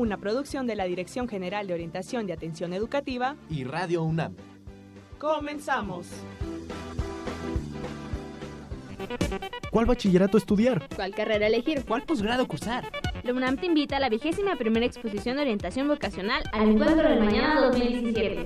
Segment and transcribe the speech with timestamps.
[0.00, 4.34] Una producción de la Dirección General de Orientación y Atención Educativa y Radio UNAM.
[5.18, 6.06] Comenzamos.
[9.70, 10.88] ¿Cuál bachillerato estudiar?
[10.96, 11.84] ¿Cuál carrera elegir?
[11.84, 12.84] ¿Cuál posgrado cursar?
[13.30, 17.20] La UNAM te invita a la vigésima primera exposición de orientación vocacional al Encuentro del
[17.20, 18.44] Mañana 2017.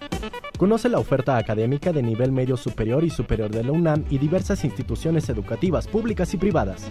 [0.59, 4.63] Conoce la oferta académica de nivel medio superior y superior de la UNAM y diversas
[4.63, 6.87] instituciones educativas públicas y privadas.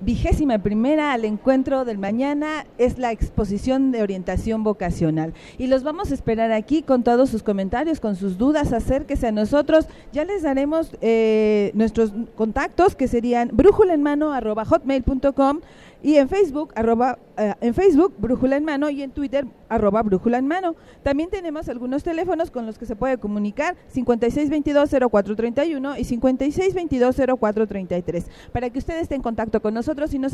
[0.00, 5.34] Vigésima primera al encuentro del mañana es la exposición de orientación vocacional.
[5.58, 9.32] Y los vamos a esperar aquí con todos sus comentarios, con sus dudas, acérquese a
[9.32, 9.86] nosotros.
[10.14, 13.98] Ya les daremos eh, nuestros contactos que serían brújula
[16.02, 20.38] y en Facebook, arroba, eh, en Facebook, Brújula en Mano y en Twitter, arroba Brújula
[20.38, 20.76] en Mano.
[21.02, 28.78] También tenemos algunos teléfonos con los que se puede comunicar, 5622-0431 y 5622-0433, para que
[28.78, 30.32] usted esté en contacto con nosotros y nos,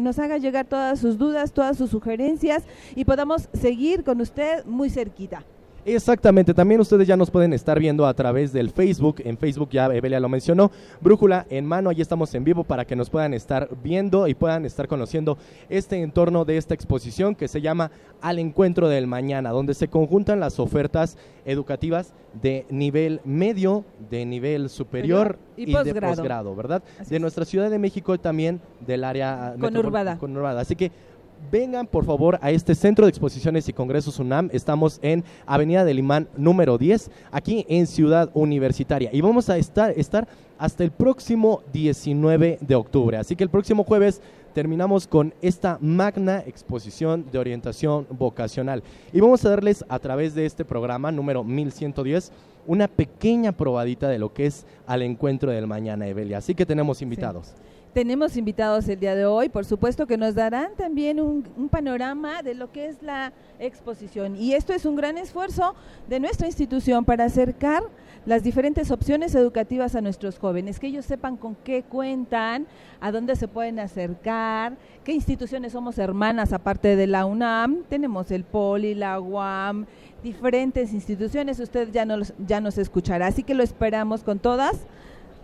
[0.00, 2.62] nos haga llegar todas sus dudas, todas sus sugerencias
[2.94, 5.44] y podamos seguir con usted muy cerquita.
[5.86, 9.86] Exactamente, también ustedes ya nos pueden estar viendo a través del Facebook, en Facebook ya
[9.86, 13.68] Evelia lo mencionó, Brújula en mano, ahí estamos en vivo para que nos puedan estar
[13.84, 15.38] viendo y puedan estar conociendo
[15.68, 20.40] este entorno de esta exposición que se llama Al Encuentro del Mañana, donde se conjuntan
[20.40, 26.82] las ofertas educativas de nivel medio, de nivel superior y, de posgrado, ¿verdad?
[27.08, 30.18] de nuestra Ciudad de México y también del área conurbada.
[30.18, 30.62] conurbada.
[30.62, 30.90] Así que
[31.50, 34.50] vengan por favor a este Centro de Exposiciones y Congresos UNAM.
[34.52, 39.10] Estamos en Avenida del Imán número 10, aquí en Ciudad Universitaria.
[39.12, 39.94] Y vamos a estar,
[40.58, 43.18] hasta el próximo 19 de octubre.
[43.18, 44.20] Así que el próximo jueves
[44.54, 48.82] terminamos con esta magna exposición de orientación vocacional.
[49.12, 52.32] Y vamos a darles a través de este programa número 1110
[52.66, 56.38] una pequeña probadita de lo que es al encuentro del mañana, Evelia.
[56.38, 57.54] Así que tenemos invitados.
[57.96, 62.54] Tenemos invitados el día de hoy, por supuesto que nos darán también un, panorama de
[62.54, 64.36] lo que es la exposición.
[64.36, 65.74] Y esto es un gran esfuerzo
[66.06, 67.82] de nuestra institución para acercar
[68.26, 72.66] las diferentes opciones educativas a nuestros jóvenes, que ellos sepan con qué cuentan,
[73.00, 78.44] a dónde se pueden acercar, qué instituciones somos hermanas aparte de la UNAM, tenemos el
[78.44, 79.86] POLI, la UAM,
[80.22, 84.84] diferentes instituciones, usted ya nos, escuchará, así que lo esperamos con todas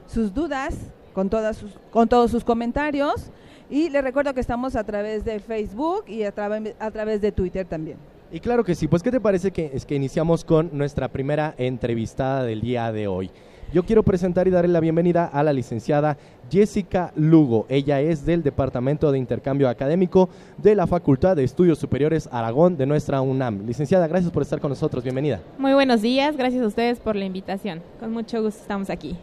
[0.07, 0.75] sus dudas,
[1.13, 3.31] con, todas sus, con todos sus comentarios.
[3.71, 6.35] Y les recuerdo que estamos a través de Facebook y a,
[6.79, 7.97] a través de Twitter también.
[8.31, 11.55] Y claro que sí, pues ¿qué te parece que, es que iniciamos con nuestra primera
[11.59, 13.31] entrevistada del día de hoy?
[13.73, 16.19] Yo quiero presentar y darle la bienvenida a la licenciada
[16.51, 17.65] Jessica Lugo.
[17.71, 20.29] Ella es del Departamento de Intercambio Académico
[20.59, 23.67] de la Facultad de Estudios Superiores Aragón de nuestra UNAM.
[23.67, 25.03] Licenciada, gracias por estar con nosotros.
[25.03, 25.41] Bienvenida.
[25.57, 27.81] Muy buenos días, gracias a ustedes por la invitación.
[27.99, 29.17] Con mucho gusto estamos aquí.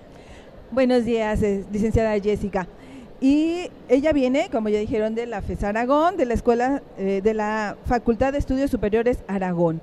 [0.71, 2.67] Buenos días, eh, licenciada Jessica.
[3.19, 7.33] Y ella viene, como ya dijeron, de la FES Aragón, de la Escuela, eh, de
[7.33, 9.81] la Facultad de Estudios Superiores Aragón.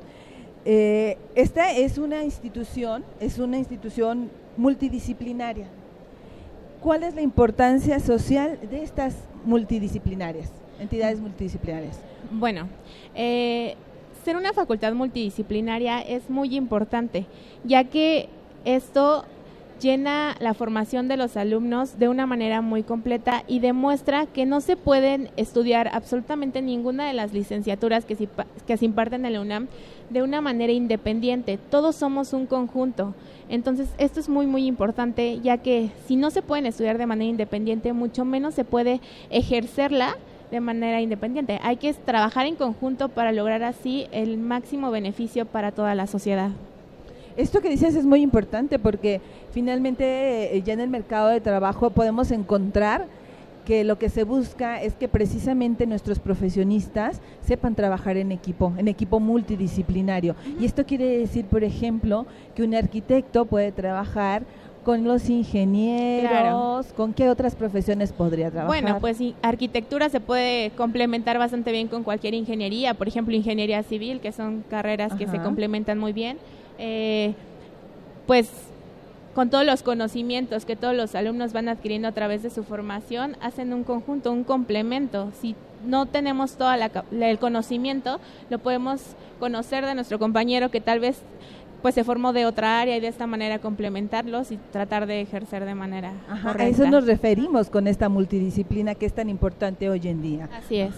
[0.64, 5.66] eh, esta es una institución, es una institución multidisciplinaria.
[6.80, 12.00] ¿Cuál es la importancia social de estas multidisciplinarias, entidades multidisciplinarias?
[12.30, 12.68] Bueno,
[13.14, 13.74] eh,
[14.24, 17.26] ser una facultad multidisciplinaria es muy importante,
[17.64, 18.28] ya que
[18.64, 19.24] esto
[19.80, 24.60] llena la formación de los alumnos de una manera muy completa y demuestra que no
[24.60, 28.28] se pueden estudiar absolutamente ninguna de las licenciaturas que se,
[28.66, 29.68] que se imparten en la UNAM
[30.10, 31.58] de una manera independiente.
[31.58, 33.14] Todos somos un conjunto.
[33.48, 37.30] Entonces, esto es muy, muy importante, ya que si no se pueden estudiar de manera
[37.30, 39.00] independiente, mucho menos se puede
[39.30, 40.16] ejercerla
[40.50, 41.58] de manera independiente.
[41.62, 46.50] Hay que trabajar en conjunto para lograr así el máximo beneficio para toda la sociedad.
[47.36, 49.20] Esto que dices es muy importante porque
[49.52, 53.06] finalmente eh, ya en el mercado de trabajo podemos encontrar
[53.66, 58.88] que lo que se busca es que precisamente nuestros profesionistas sepan trabajar en equipo, en
[58.88, 60.36] equipo multidisciplinario.
[60.58, 64.44] Y esto quiere decir, por ejemplo, que un arquitecto puede trabajar
[64.84, 68.82] con los ingenieros, ¿con qué otras profesiones podría trabajar?
[68.82, 74.20] Bueno, pues arquitectura se puede complementar bastante bien con cualquier ingeniería, por ejemplo, ingeniería civil,
[74.20, 76.38] que son carreras que se complementan muy bien
[76.78, 77.34] eh,
[78.26, 78.50] pues
[79.34, 83.36] con todos los conocimientos que todos los alumnos van adquiriendo a través de su formación,
[83.42, 85.30] hacen un conjunto, un complemento.
[85.40, 88.18] Si no tenemos todo el conocimiento,
[88.48, 89.02] lo podemos
[89.38, 91.20] conocer de nuestro compañero que tal vez
[91.82, 95.64] pues se formó de otra área y de esta manera complementarlos y tratar de ejercer
[95.66, 100.22] de manera A eso nos referimos con esta multidisciplina que es tan importante hoy en
[100.22, 100.48] día.
[100.52, 100.94] Así es.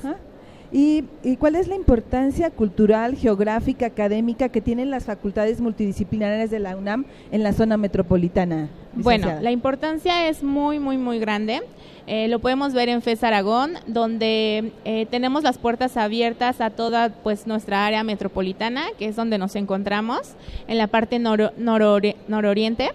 [0.70, 1.04] ¿Y,
[1.38, 7.06] cuál es la importancia cultural, geográfica, académica que tienen las facultades multidisciplinarias de la UNAM
[7.32, 8.68] en la zona metropolitana?
[8.94, 11.62] Bueno, la importancia es muy, muy, muy grande.
[12.06, 17.10] Eh, lo podemos ver en FES Aragón, donde eh, tenemos las puertas abiertas a toda
[17.10, 20.34] pues nuestra área metropolitana, que es donde nos encontramos,
[20.68, 22.90] en la parte nororiente.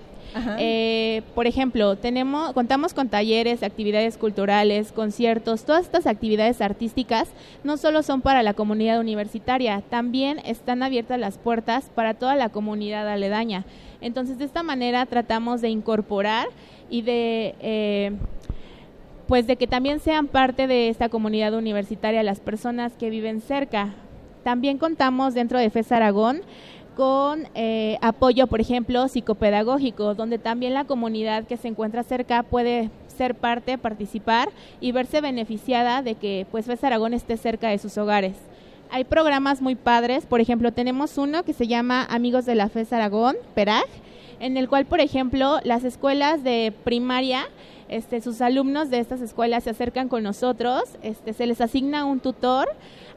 [0.57, 7.29] Eh, por ejemplo, tenemos, contamos con talleres, actividades culturales, conciertos, todas estas actividades artísticas
[7.63, 12.49] no solo son para la comunidad universitaria, también están abiertas las puertas para toda la
[12.49, 13.65] comunidad aledaña.
[14.01, 16.47] Entonces, de esta manera tratamos de incorporar
[16.89, 18.11] y de eh,
[19.27, 23.93] pues de que también sean parte de esta comunidad universitaria las personas que viven cerca.
[24.43, 26.41] También contamos dentro de FES Aragón
[26.95, 32.89] con eh, apoyo, por ejemplo, psicopedagógico, donde también la comunidad que se encuentra cerca puede
[33.15, 34.49] ser parte, participar
[34.81, 38.35] y verse beneficiada de que pues FES Aragón esté cerca de sus hogares.
[38.89, 42.93] Hay programas muy padres, por ejemplo, tenemos uno que se llama Amigos de la FES
[42.93, 43.87] Aragón, PERAG,
[44.39, 47.47] en el cual, por ejemplo, las escuelas de primaria
[47.89, 52.19] este, sus alumnos de estas escuelas se acercan con nosotros, este, se les asigna un
[52.19, 52.67] tutor,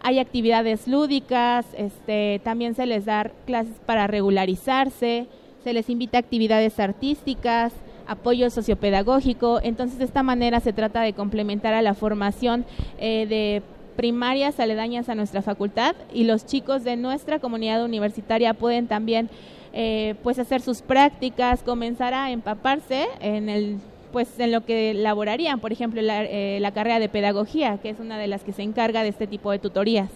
[0.07, 5.27] hay actividades lúdicas, este, también se les da clases para regularizarse,
[5.65, 7.73] se les invita a actividades artísticas,
[8.07, 12.65] apoyo sociopedagógico, entonces de esta manera se trata de complementar a la formación
[13.01, 13.65] eh, de
[13.97, 19.29] primarias aledañas a nuestra facultad y los chicos de nuestra comunidad universitaria pueden también
[19.73, 23.79] eh, pues hacer sus prácticas, comenzar a empaparse en el
[24.17, 28.01] pues en lo que elaborarían, por ejemplo, la, eh, la carrera de pedagogía, que es
[28.01, 30.09] una de las que se encarga de este tipo de tutorías.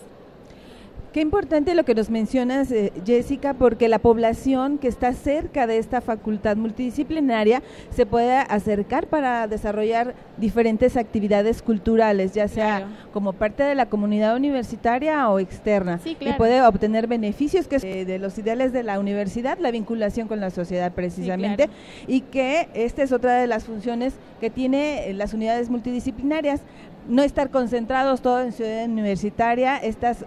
[1.12, 5.79] Qué importante lo que nos mencionas, eh, Jessica, porque la población que está cerca de
[5.79, 13.65] esta facultad multidisciplinaria se puede acercar para desarrollar diferentes actividades culturales, ya sea como parte
[13.65, 15.99] de la comunidad universitaria o externa.
[15.99, 16.37] Sí, claro.
[16.37, 20.39] Y puede obtener beneficios que es de los ideales de la universidad, la vinculación con
[20.39, 21.69] la sociedad precisamente,
[22.06, 26.61] y que esta es otra de las funciones que tiene las unidades multidisciplinarias
[27.09, 30.25] no estar concentrados todos en ciudad universitaria, estas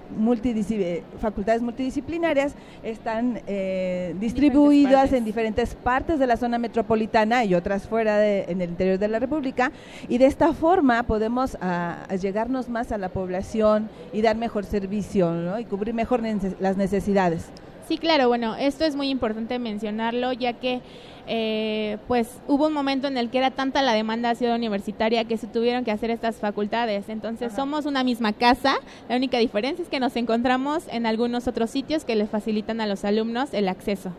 [1.20, 8.18] facultades multidisciplinarias están eh, distribuidas en diferentes partes de la zona metropolitana y otras fuera
[8.18, 9.72] de, en el interior de la República
[10.08, 15.60] y de esta forma podemos a, llegarnos más a la población y dar mejor servicio
[15.60, 16.22] y cubrir mejor
[16.60, 17.52] las necesidades.
[17.88, 20.82] Sí, claro, bueno, esto es muy importante mencionarlo ya que
[21.28, 25.26] eh, pues hubo un momento en el que era tanta la demanda de ciudad universitaria
[25.26, 27.10] que se tuvieron que hacer estas facultades.
[27.10, 28.76] Entonces somos una misma casa,
[29.10, 32.88] la única diferencia es que nos encontramos en algunos otros sitios que les facilitan a
[32.88, 34.12] los alumnos el acceso.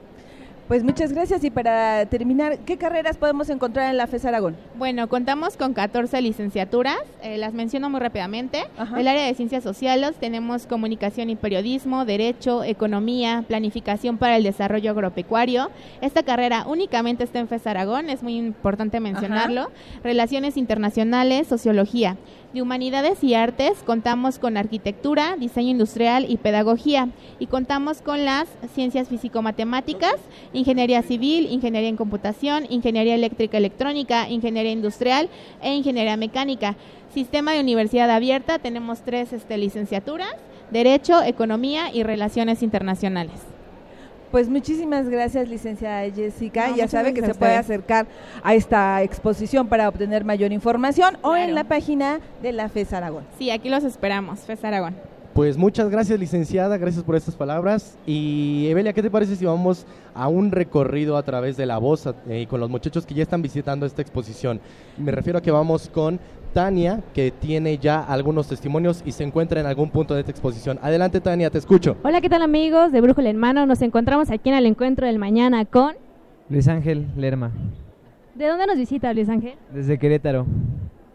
[0.68, 4.56] Pues muchas gracias y para terminar, ¿qué carreras podemos encontrar en la FES Aragón?
[4.76, 8.64] Bueno, contamos con 14 licenciaturas, eh, las menciono muy rápidamente.
[8.96, 14.92] El área de ciencias sociales tenemos comunicación y periodismo, derecho, economía, planificación para el desarrollo
[14.92, 15.70] agropecuario.
[16.00, 19.70] Esta carrera únicamente está en FES Aragón, es muy importante mencionarlo.
[20.02, 22.16] Relaciones internacionales, sociología.
[22.54, 27.08] De Humanidades y Artes contamos con arquitectura, diseño industrial y pedagogía
[27.40, 28.46] y contamos con las
[28.76, 30.14] ciencias físico-matemáticas,
[30.52, 35.30] ingeniería civil, ingeniería en computación, ingeniería eléctrica electrónica, ingeniería industrial
[35.62, 36.76] e ingeniería mecánica.
[37.12, 40.36] Sistema de universidad abierta, tenemos tres este, licenciaturas,
[40.70, 43.53] Derecho, Economía y Relaciones Internacionales.
[44.34, 46.70] Pues muchísimas gracias, licenciada Jessica.
[46.70, 48.08] No, ya sabe que se puede acercar
[48.42, 53.22] a esta exposición para obtener mayor información o en la página de la FES Aragón.
[53.38, 54.96] Sí, aquí los esperamos, FES Aragón.
[55.34, 57.96] Pues muchas gracias, licenciada, gracias por estas palabras.
[58.06, 62.04] Y Evelia, ¿qué te parece si vamos a un recorrido a través de la voz
[62.06, 64.60] eh, y con los muchachos que ya están visitando esta exposición?
[64.98, 66.18] Me refiero a que vamos con
[66.54, 70.78] Tania, que tiene ya algunos testimonios y se encuentra en algún punto de esta exposición.
[70.80, 71.96] Adelante, Tania, te escucho.
[72.04, 73.66] Hola, ¿qué tal amigos de Brújula en Mano?
[73.66, 75.96] Nos encontramos aquí en el encuentro del mañana con...
[76.48, 77.50] Luis Ángel Lerma,
[78.34, 79.54] ¿De dónde nos visita Luis Ángel?
[79.72, 80.46] desde Querétaro.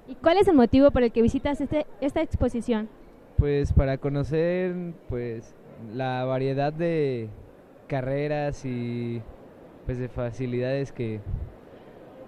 [0.08, 2.89] ¿Y cuál es el motivo por el que visitas este, esta exposición?
[3.38, 4.75] Pues para conocer
[5.08, 5.55] pues
[5.93, 7.29] la variedad de
[7.88, 9.22] carreras y
[9.86, 11.22] pues de facilidades que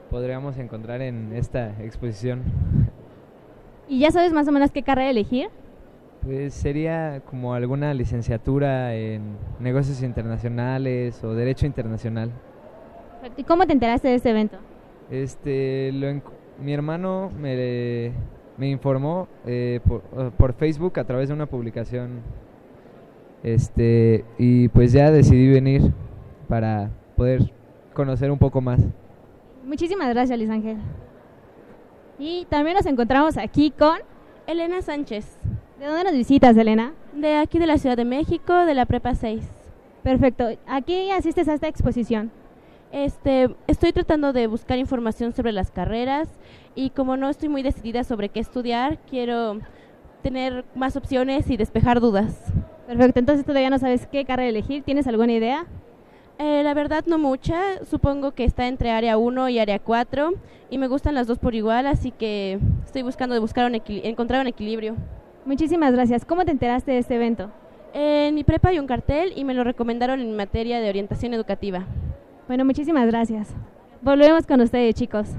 [0.09, 2.43] podríamos encontrar en esta exposición.
[3.91, 5.49] ¿Y ya sabes más o menos qué carrera elegir?
[6.23, 12.31] Pues sería como alguna licenciatura en negocios internacionales o derecho internacional.
[13.35, 14.55] ¿Y cómo te enteraste de este evento?
[15.09, 16.21] Este, lo
[16.63, 18.13] mi hermano me,
[18.55, 22.21] me informó eh, por, por Facebook a través de una publicación.
[23.43, 25.81] Este, y pues ya decidí venir
[26.47, 27.51] para poder
[27.93, 28.79] conocer un poco más.
[29.65, 30.77] Muchísimas gracias, Luis Ángel.
[32.21, 33.97] Y también nos encontramos aquí con...
[34.45, 35.37] Elena Sánchez,
[35.79, 36.93] ¿De dónde nos visitas, Elena?
[37.13, 39.43] de aquí de la Ciudad de México, de la Prepa 6.
[40.03, 40.49] Perfecto.
[40.67, 42.31] Aquí asistes a esta exposición.
[42.91, 46.29] Este, estoy tratando de buscar información sobre las carreras
[46.75, 49.59] y como no estoy muy decidida sobre qué estudiar, quiero
[50.21, 52.53] tener más opciones y despejar dudas.
[52.85, 53.19] Perfecto.
[53.19, 54.83] Entonces todavía no sabes qué carrera elegir.
[54.83, 55.65] ¿Tienes alguna idea?
[56.43, 60.31] Eh, la verdad no mucha, supongo que está entre área 1 y área 4
[60.71, 64.41] y me gustan las dos por igual, así que estoy buscando de buscar un encontrar
[64.41, 64.95] un equilibrio.
[65.45, 66.25] Muchísimas gracias.
[66.25, 67.51] ¿Cómo te enteraste de este evento?
[67.93, 71.85] En mi prepa hay un cartel y me lo recomendaron en materia de orientación educativa.
[72.47, 73.49] Bueno, muchísimas gracias.
[74.01, 75.35] Volvemos con ustedes, chicos.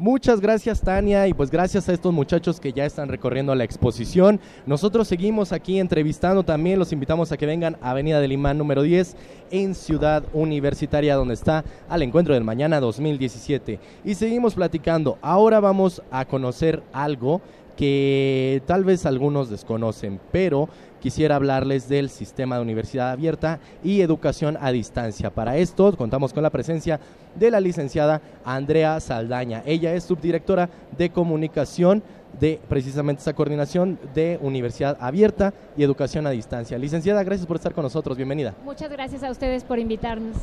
[0.00, 4.38] Muchas gracias Tania y pues gracias a estos muchachos que ya están recorriendo la exposición.
[4.64, 8.82] Nosotros seguimos aquí entrevistando también, los invitamos a que vengan a Avenida del Imán número
[8.82, 9.16] 10
[9.50, 13.80] en Ciudad Universitaria donde está al encuentro del mañana 2017.
[14.04, 15.18] Y seguimos platicando.
[15.20, 17.40] Ahora vamos a conocer algo
[17.76, 20.68] que tal vez algunos desconocen, pero
[21.00, 25.30] quisiera hablarles del sistema de universidad abierta y educación a distancia.
[25.30, 27.00] Para esto contamos con la presencia
[27.34, 29.62] de la licenciada Andrea Saldaña.
[29.66, 32.02] Ella es subdirectora de comunicación
[32.40, 36.78] de precisamente esa coordinación de universidad abierta y educación a distancia.
[36.78, 38.16] Licenciada, gracias por estar con nosotros.
[38.16, 38.54] Bienvenida.
[38.64, 40.36] Muchas gracias a ustedes por invitarnos.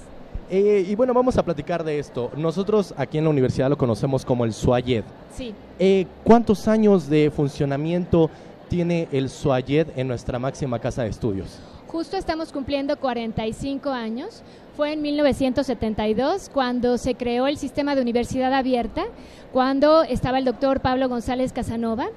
[0.50, 2.32] Eh, y bueno, vamos a platicar de esto.
[2.38, 5.04] Nosotros aquí en la universidad lo conocemos como el SUAYED.
[5.36, 5.54] Sí.
[5.80, 8.30] Eh, ¿Cuántos años de funcionamiento
[8.68, 11.60] tiene el SUAYED en nuestra máxima casa de estudios?
[11.88, 14.44] Justo estamos cumpliendo 45 años.
[14.76, 19.06] Fue en 1972 cuando se creó el sistema de universidad abierta,
[19.54, 22.08] cuando estaba el doctor Pablo González Casanova,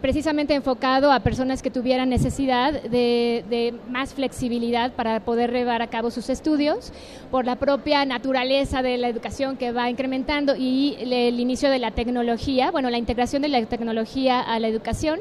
[0.00, 6.10] precisamente enfocado a personas que tuvieran necesidad de, más flexibilidad para poder llevar a cabo
[6.10, 6.92] sus estudios,
[7.30, 11.92] por la propia naturaleza de la educación que va incrementando y el inicio de la
[11.92, 15.20] tecnología, bueno, la integración de la tecnología a la educación.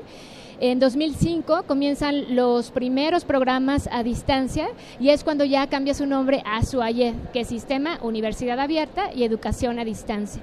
[0.65, 6.41] En 2005 comienzan los primeros programas a distancia y es cuando ya cambia su nombre
[6.45, 10.41] a SUAYED, que es Sistema Universidad Abierta y Educación a Distancia.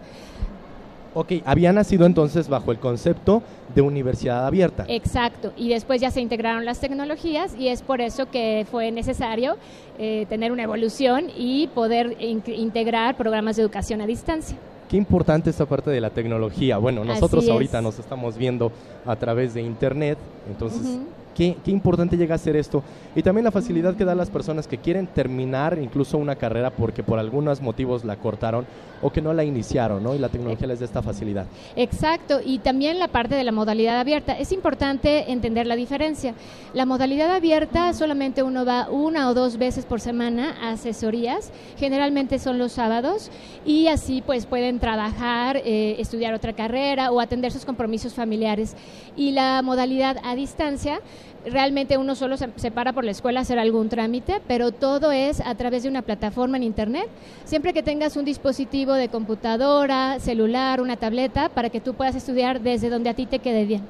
[1.14, 3.42] Ok, había nacido entonces bajo el concepto
[3.74, 4.84] de universidad abierta.
[4.88, 9.56] Exacto, y después ya se integraron las tecnologías y es por eso que fue necesario
[9.98, 14.58] eh, tener una evolución y poder in- integrar programas de educación a distancia.
[14.90, 16.76] Qué importante esta parte de la tecnología.
[16.78, 17.52] Bueno, nosotros Así es.
[17.52, 18.72] ahorita nos estamos viendo
[19.06, 20.18] a través de internet,
[20.48, 20.98] entonces.
[21.34, 22.82] Qué, qué importante llega a ser esto.
[23.14, 26.70] Y también la facilidad que da a las personas que quieren terminar incluso una carrera
[26.70, 28.66] porque por algunos motivos la cortaron
[29.02, 30.14] o que no la iniciaron, ¿no?
[30.14, 31.46] Y la tecnología les da esta facilidad.
[31.76, 34.38] Exacto, y también la parte de la modalidad abierta.
[34.38, 36.34] Es importante entender la diferencia.
[36.74, 42.38] La modalidad abierta solamente uno va una o dos veces por semana a asesorías, generalmente
[42.38, 43.30] son los sábados,
[43.64, 48.76] y así pues pueden trabajar, eh, estudiar otra carrera o atender sus compromisos familiares.
[49.16, 51.00] Y la modalidad a distancia,
[51.44, 55.12] realmente uno solo se, se para por la escuela a hacer algún trámite, pero todo
[55.12, 57.08] es a través de una plataforma en Internet.
[57.44, 62.60] Siempre que tengas un dispositivo de computadora, celular, una tableta, para que tú puedas estudiar
[62.60, 63.82] desde donde a ti te quede bien.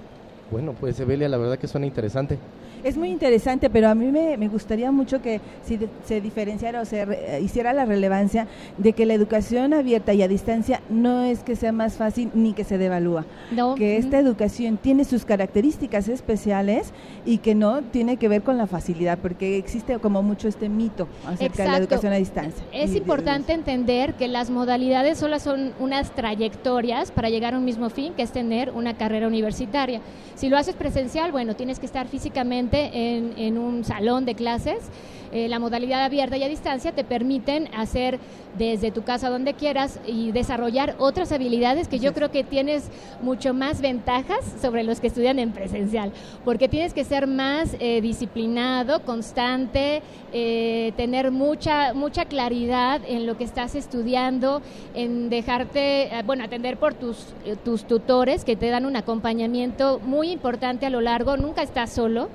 [0.50, 2.38] Bueno, pues Evelia, la verdad que suena interesante.
[2.84, 6.80] Es muy interesante, pero a mí me, me gustaría mucho que si de- se diferenciara
[6.80, 8.46] o se re- eh, hiciera la relevancia
[8.78, 12.52] de que la educación abierta y a distancia no es que sea más fácil ni
[12.52, 13.24] que se devalúa.
[13.50, 16.92] No, Que esta educación tiene sus características especiales
[17.26, 21.08] y que no tiene que ver con la facilidad, porque existe como mucho este mito
[21.26, 22.64] acerca de la educación a distancia.
[22.72, 27.90] Es importante entender que las modalidades solo son unas trayectorias para llegar a un mismo
[27.90, 30.00] fin, que es tener una carrera universitaria.
[30.34, 34.90] Si lo haces presencial, bueno, tienes que estar físicamente en, en un salón de clases.
[35.32, 38.18] Eh, la modalidad abierta y a distancia te permiten hacer
[38.58, 42.90] desde tu casa donde quieras y desarrollar otras habilidades que yo creo que tienes
[43.22, 46.10] mucho más ventajas sobre los que estudian en presencial,
[46.44, 53.36] porque tienes que ser más eh, disciplinado, constante, eh, tener mucha mucha claridad en lo
[53.36, 54.62] que estás estudiando,
[54.94, 57.26] en dejarte, bueno, atender por tus
[57.64, 62.30] tus tutores que te dan un acompañamiento muy importante a lo largo, nunca estás solo.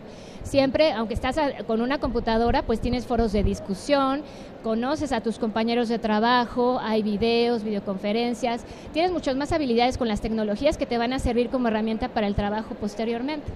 [0.45, 4.21] Siempre, aunque estás con una computadora, pues tienes foros de discusión,
[4.63, 10.21] conoces a tus compañeros de trabajo, hay videos, videoconferencias, tienes muchas más habilidades con las
[10.21, 13.47] tecnologías que te van a servir como herramienta para el trabajo posteriormente.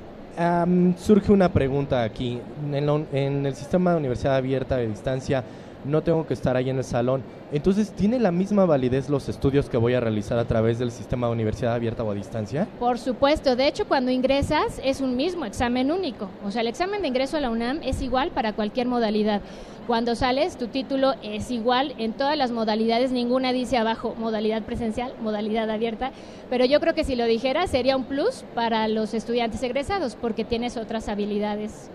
[0.98, 2.42] Surge una pregunta aquí.
[2.74, 5.44] En el sistema de universidad abierta de distancia
[5.86, 7.24] no tengo que estar ahí en el salón.
[7.52, 11.28] Entonces, ¿tiene la misma validez los estudios que voy a realizar a través del sistema
[11.28, 12.68] de universidad abierta o a distancia?
[12.80, 17.02] Por supuesto, de hecho cuando ingresas es un mismo examen único, o sea, el examen
[17.02, 19.42] de ingreso a la UNAM es igual para cualquier modalidad.
[19.88, 25.14] Cuando sales, tu título es igual en todas las modalidades, ninguna dice abajo modalidad presencial,
[25.20, 26.12] modalidad abierta,
[26.48, 30.46] pero yo creo que si lo dijera sería un plus para los estudiantes egresados porque
[30.46, 31.90] tienes otras habilidades.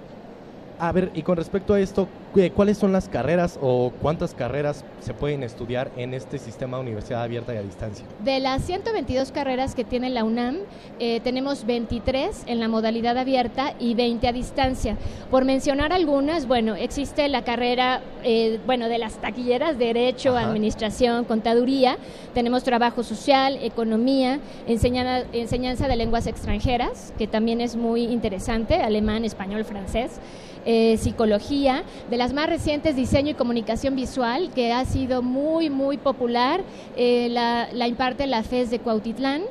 [0.79, 4.85] A ver, y con respecto a esto, ¿qué- ¿cuáles son las carreras o cuántas carreras
[5.01, 8.05] se pueden estudiar en este sistema de universidad abierta y a distancia?
[8.25, 10.57] De las 122 carreras que tiene la UNAM,
[10.99, 14.97] eh, tenemos 23 en la modalidad abierta y 20 a distancia.
[15.31, 20.49] Por mencionar algunas, bueno, existe la carrera, eh, bueno, de las taquilleras, Derecho, Ajá.
[20.49, 21.99] Administración, Contaduría.
[22.35, 29.25] Tenemos Trabajo Social, Economía, enseñana- enseñanza de lenguas extranjeras, que también es muy interesante, alemán,
[29.25, 30.19] español, francés.
[30.67, 35.97] Eh, psicología, de las más recientes diseño y comunicación visual, que ha sido muy, muy
[35.99, 36.63] popular,
[36.97, 39.43] eh, la, imparte la FES de Cuautitlán.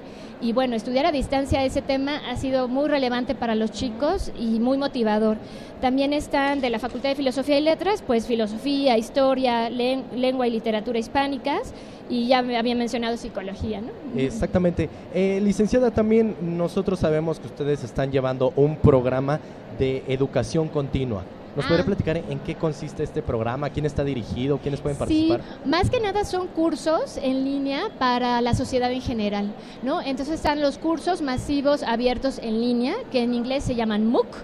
[0.41, 4.60] Y bueno, estudiar a distancia ese tema ha sido muy relevante para los chicos y
[4.60, 5.38] muy motivador.
[5.80, 10.52] También están de la Facultad de Filosofía y Letras, pues filosofía, historia, len- lengua y
[10.52, 11.73] literatura hispánicas,
[12.10, 13.88] y ya me había mencionado psicología, ¿no?
[14.19, 14.89] Exactamente.
[15.13, 19.39] Eh, licenciada, también nosotros sabemos que ustedes están llevando un programa
[19.77, 21.23] de educación continua.
[21.55, 21.67] ¿Nos Ah.
[21.67, 23.69] podría platicar en qué consiste este programa?
[23.69, 24.57] ¿Quién está dirigido?
[24.57, 25.41] ¿Quiénes pueden Sí, participar?
[25.65, 30.01] más que nada son cursos en línea para la sociedad en general, ¿no?
[30.01, 34.36] Entonces están los cursos masivos abiertos en línea, que en inglés se llaman MOOC,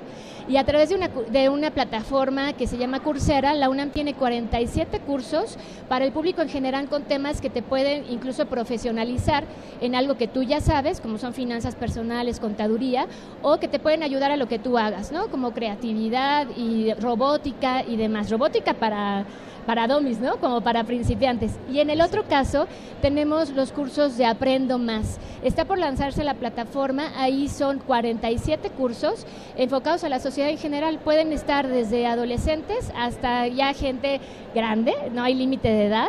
[0.50, 4.16] y a través de una, de una plataforma que se llama Coursera, la UNAM tiene
[4.16, 5.58] 47 cursos
[5.88, 9.44] para el público en general con temas que te pueden incluso profesionalizar
[9.80, 13.06] en algo que tú ya sabes, como son finanzas personales, contaduría,
[13.44, 15.28] o que te pueden ayudar a lo que tú hagas, ¿no?
[15.28, 18.32] Como creatividad y robótica y demás.
[18.32, 19.26] Robótica para
[19.70, 20.38] para domis, ¿no?
[20.38, 21.52] Como para principiantes.
[21.72, 22.66] Y en el otro caso
[23.04, 25.20] tenemos los cursos de Aprendo Más.
[25.44, 30.98] Está por lanzarse la plataforma, ahí son 47 cursos enfocados a la sociedad en general.
[30.98, 34.20] Pueden estar desde adolescentes hasta ya gente
[34.56, 36.08] grande, no hay límite de edad.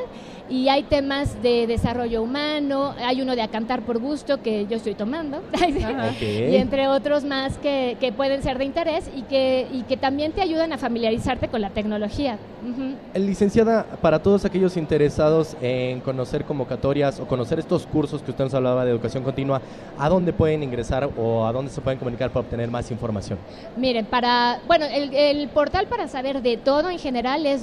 [0.50, 4.76] Y hay temas de desarrollo humano, hay uno de a cantar por gusto que yo
[4.76, 5.40] estoy tomando,
[6.20, 10.32] y entre otros más que, que pueden ser de interés y que, y que también
[10.32, 12.38] te ayudan a familiarizarte con la tecnología.
[13.14, 18.44] Eh, Licenciada, para todos aquellos interesados en conocer convocatorias o conocer estos cursos que usted
[18.44, 19.62] nos hablaba de educación continua,
[19.98, 23.38] ¿a dónde pueden ingresar o a dónde se pueden comunicar para obtener más información?
[23.76, 27.62] Miren, para, bueno, el, el portal para saber de todo en general es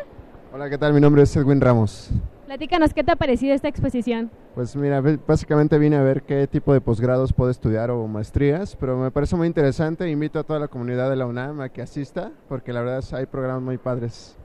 [0.54, 0.94] Hola, ¿qué tal?
[0.94, 2.12] Mi nombre es Edwin Ramos.
[2.46, 4.32] Platícanos qué te ha parecido esta exposición.
[4.56, 8.98] Pues mira, básicamente vine a ver qué tipo de posgrados puedo estudiar o maestrías, pero
[8.98, 10.10] me parece muy interesante.
[10.10, 13.14] Invito a toda la comunidad de la UNAM a que asista, porque la verdad es,
[13.14, 14.38] hay programas muy padres.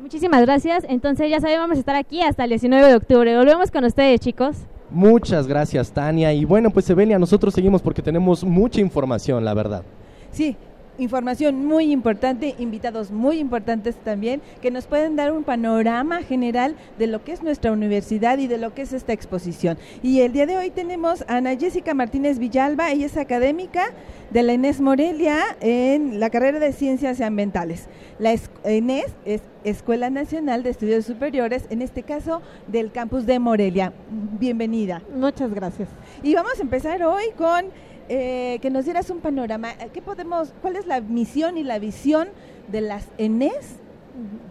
[0.00, 0.84] Muchísimas gracias.
[0.88, 3.36] Entonces ya saben, vamos a estar aquí hasta el 19 de octubre.
[3.36, 4.56] Volvemos con ustedes, chicos.
[4.90, 6.32] Muchas gracias, Tania.
[6.32, 9.84] Y bueno, pues Evelia, nosotros seguimos porque tenemos mucha información, la verdad.
[10.30, 10.56] Sí,
[10.98, 17.06] información muy importante, invitados muy importantes también, que nos pueden dar un panorama general de
[17.06, 19.78] lo que es nuestra universidad y de lo que es esta exposición.
[20.02, 23.92] Y el día de hoy tenemos a Ana Jessica Martínez Villalba, ella es académica
[24.30, 27.88] de la Inés Morelia en la carrera de Ciencias Ambientales.
[28.18, 28.34] La
[28.64, 33.92] ENES es Escuela Nacional de Estudios Superiores, en este caso del campus de Morelia.
[34.38, 35.02] Bienvenida.
[35.14, 35.88] Muchas gracias.
[36.22, 37.66] Y vamos a empezar hoy con
[38.08, 39.72] eh, que nos dieras un panorama.
[39.72, 42.28] Eh, ¿Qué podemos, cuál es la misión y la visión
[42.68, 43.76] de las ENES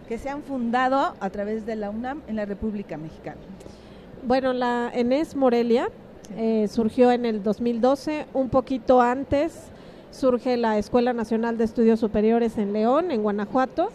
[0.08, 3.40] que se han fundado a través de la UNAM en la República Mexicana?
[4.26, 5.88] Bueno, la ENES Morelia
[6.36, 9.70] eh, surgió en el 2012, un poquito antes
[10.10, 13.90] surge la Escuela Nacional de Estudios Superiores en León, en Guanajuato,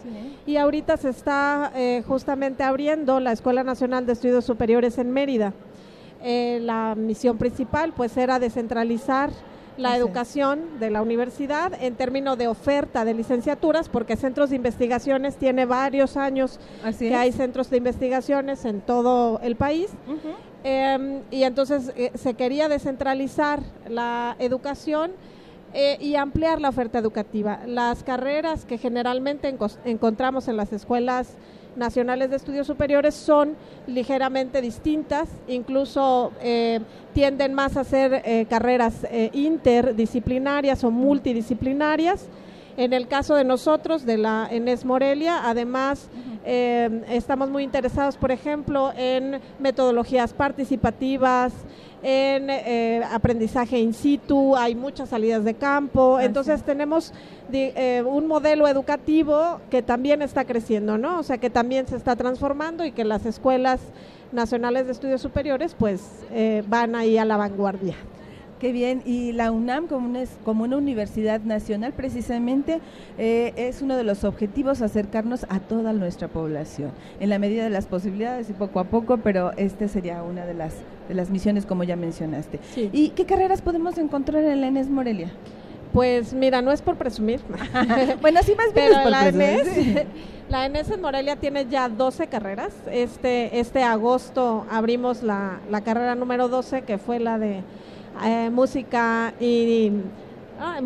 [0.46, 5.52] y ahorita se está eh, justamente abriendo la Escuela Nacional de Estudios Superiores en Mérida.
[6.22, 9.30] Eh, la misión principal pues era descentralizar
[9.76, 15.36] la educación de la universidad en términos de oferta de licenciaturas, porque centros de investigaciones
[15.36, 17.16] tiene varios años Así que es.
[17.16, 19.90] hay centros de investigaciones en todo el país.
[20.62, 25.12] Em, y entonces eh, se quería descentralizar la educación
[25.74, 27.60] eh, y ampliar la oferta educativa.
[27.66, 31.34] Las carreras que generalmente encontramos en las escuelas
[31.76, 33.56] nacionales de estudios superiores son
[33.86, 36.80] ligeramente distintas, incluso eh,
[37.12, 42.28] tienden más a ser eh, carreras eh, interdisciplinarias o multidisciplinarias.
[42.76, 46.08] En el caso de nosotros, de la ENES Morelia, además
[46.44, 51.54] estamos muy interesados, por ejemplo, en metodologías participativas,
[52.06, 57.14] en eh, aprendizaje in situ, hay muchas salidas de campo, Así entonces tenemos
[57.50, 61.18] eh, un modelo educativo que también está creciendo, ¿no?
[61.18, 63.80] O sea, que también se está transformando y que las escuelas
[64.32, 67.94] nacionales de estudios superiores pues eh, van ahí a la vanguardia.
[68.64, 72.80] Qué bien, y la UNAM como una, como una universidad nacional precisamente
[73.18, 77.68] eh, es uno de los objetivos acercarnos a toda nuestra población, en la medida de
[77.68, 80.76] las posibilidades y poco a poco, pero esta sería una de las,
[81.10, 82.58] de las misiones como ya mencionaste.
[82.74, 82.88] Sí.
[82.90, 85.30] ¿Y qué carreras podemos encontrar en la ENES Morelia?
[85.92, 87.42] Pues mira, no es por presumir.
[88.22, 89.94] bueno, sí más bien Pero es por la ENES, sí.
[90.48, 92.72] la ENES en Morelia tiene ya 12 carreras.
[92.90, 97.62] Este, este agosto abrimos la, la carrera número 12, que fue la de
[98.22, 99.92] eh, música y...
[100.60, 100.80] ah,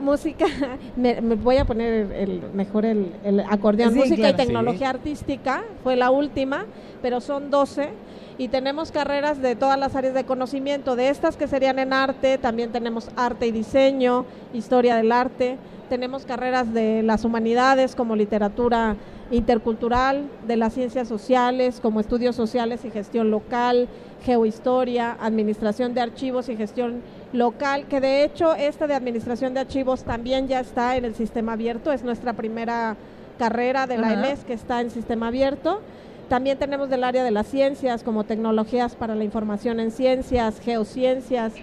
[0.00, 0.46] música,
[0.96, 4.34] me, me voy a poner el, mejor el, el acordeón, Sí, música claro.
[4.34, 6.66] y tecnología artística, fue la última,
[7.02, 7.90] pero son 12
[8.38, 12.38] y tenemos carreras de todas las áreas de conocimiento, de estas que serían en arte,
[12.38, 18.96] también tenemos arte y diseño, historia del arte, tenemos carreras de las humanidades como literatura
[19.30, 23.88] intercultural, de las ciencias sociales como estudios sociales y gestión local,
[24.24, 27.02] geohistoria, administración de archivos y gestión
[27.32, 31.52] local, que de hecho esta de administración de archivos también ya está en el sistema
[31.52, 32.96] abierto, es nuestra primera
[33.38, 34.12] carrera de la.
[34.12, 35.80] ENES que está en sistema abierto.
[36.28, 41.54] También tenemos del área de las ciencias, como tecnologías para la información en ciencias, geociencias,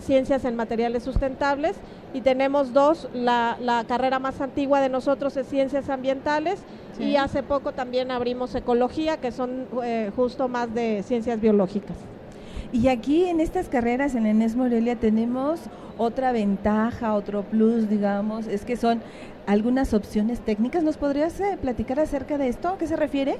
[0.00, 1.76] ciencias en materiales sustentables.
[2.14, 6.60] Y tenemos dos, la, la carrera más antigua de nosotros es ciencias ambientales
[6.96, 7.04] Sí.
[7.04, 11.96] y hace poco también abrimos ecología, que son eh, justo más de ciencias biológicas.
[12.72, 15.60] Y aquí en estas carreras en ENES Morelia tenemos
[15.96, 19.00] Otra ventaja, otro plus, digamos, es que son
[19.46, 20.82] algunas opciones técnicas.
[20.82, 22.68] ¿Nos podrías eh, platicar acerca de esto?
[22.70, 23.36] ¿A qué se refiere?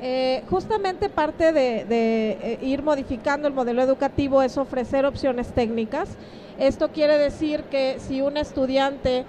[0.00, 6.10] Eh, justamente parte de, de eh, ir modificando el modelo educativo es ofrecer opciones técnicas.
[6.60, 9.24] Esto quiere decir que si un estudiante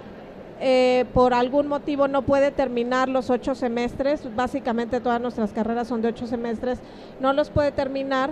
[0.64, 6.02] eh, por algún motivo no puede terminar los ocho semestres, básicamente todas nuestras carreras son
[6.02, 6.78] de ocho semestres,
[7.18, 8.30] no los puede terminar,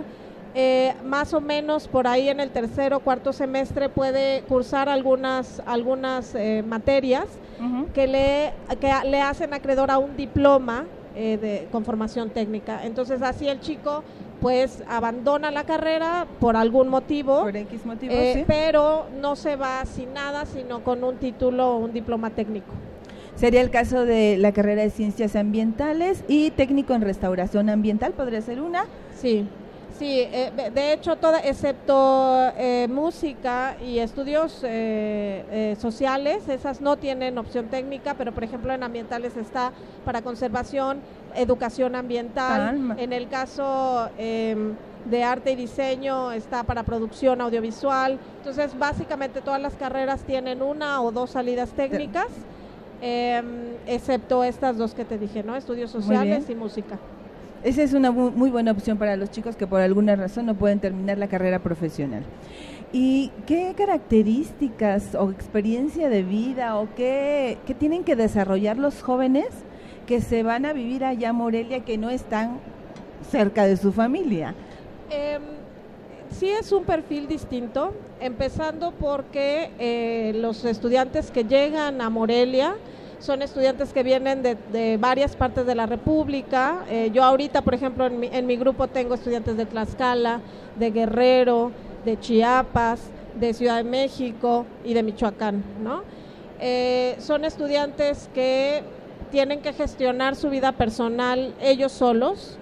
[0.55, 5.61] eh, más o menos por ahí en el tercer o cuarto semestre puede cursar algunas,
[5.65, 7.25] algunas eh, materias
[7.93, 12.85] que, le, que le hacen acreedor a un diploma eh, de, con formación técnica.
[12.85, 14.03] Entonces así el chico
[14.41, 18.43] pues abandona la carrera por algún motivo, Por X motivo, eh, sí.
[18.47, 22.73] pero no se va sin nada, sino con un título o un diploma técnico.
[23.35, 28.41] Sería el caso de la carrera de ciencias ambientales y técnico en restauración ambiental, podría
[28.41, 28.83] ser una.
[29.15, 29.45] Sí,
[29.97, 36.81] sí, eh, de- de hecho, toda, excepto eh, música y estudios eh, eh, sociales, esas
[36.81, 39.71] no tienen opción técnica, pero por ejemplo en ambientales está
[40.03, 40.99] para conservación,
[41.35, 44.73] educación ambiental, en el caso em,
[45.09, 51.01] de arte y diseño está para producción audiovisual, entonces básicamente todas las carreras tienen una
[51.01, 52.27] o dos salidas técnicas.
[53.03, 53.45] em,
[53.87, 55.55] excepto estas dos que te dije, ¿no?
[55.55, 56.99] Estudios sociales y música.
[57.63, 60.79] Esa es una muy buena opción para los chicos que por alguna razón no pueden
[60.79, 62.23] terminar la carrera profesional.
[62.93, 69.47] ¿Y qué características o experiencia de vida o qué, qué tienen que desarrollar los jóvenes
[70.11, 72.59] que se van a vivir allá a Morelia que no están
[73.29, 74.53] cerca de su familia?
[75.09, 75.41] Em,
[76.29, 82.75] sí es un perfil distinto, empezando porque eh, los estudiantes que llegan a Morelia
[83.19, 86.83] son estudiantes que vienen de, varias partes de la República.
[86.89, 90.41] Eh, yo ahorita, por ejemplo, en mi, en mi grupo tengo estudiantes de Tlaxcala,
[90.77, 91.71] de Guerrero,
[92.03, 92.99] de Chiapas,
[93.39, 96.03] de Ciudad de México y de Michoacán, ¿no?
[96.59, 98.83] Eh, son estudiantes que
[99.31, 102.57] tienen que gestionar su vida personal ellos solos,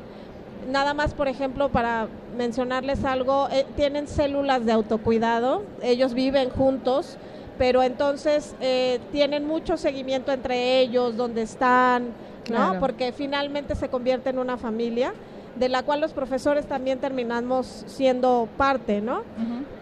[0.70, 7.18] nada más, por ejemplo, para mencionarles algo, eh, tienen células de autocuidado, ellos viven juntos,
[7.58, 12.06] pero entonces eh, tienen mucho seguimiento entre ellos, donde están,
[12.50, 12.56] ¿no?
[12.56, 12.80] Claro.
[12.80, 15.14] Porque finalmente se convierte en una familia,
[15.56, 19.24] de la cual los profesores también terminamos siendo parte, ¿no?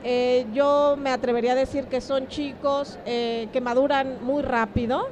[0.03, 5.07] Eh, yo me atrevería a decir que son chicos eh, que maduran muy rápido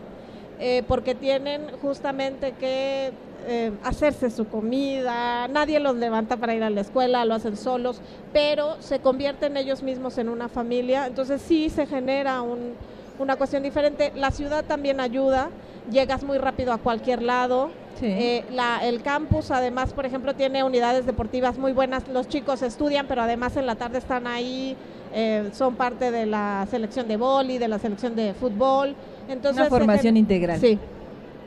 [0.60, 3.12] eh, porque tienen justamente que
[3.48, 8.02] eh, hacerse su comida, nadie los levanta para ir a la escuela, lo hacen solos,
[8.34, 12.74] pero se convierten ellos mismos en una familia, entonces sí se genera un-
[13.20, 14.12] una cuestión diferente.
[14.16, 15.50] La ciudad también ayuda,
[15.92, 17.70] llegas muy rápido a cualquier lado.
[18.02, 22.08] Eh, la- el campus además, por ejemplo, tiene unidades deportivas muy buenas.
[22.10, 24.76] Los chicos estudian, pero además en la tarde están ahí,
[25.14, 28.96] eh, son parte de la selección de vóley, de la selección de fútbol.
[29.28, 30.60] Entonces, Una formación integral.
[30.60, 30.78] Sí.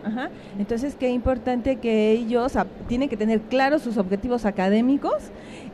[0.04, 0.30] Ajá.
[0.58, 2.52] Entonces, qué importante que ellos
[2.86, 5.14] tienen que tener claros sus objetivos académicos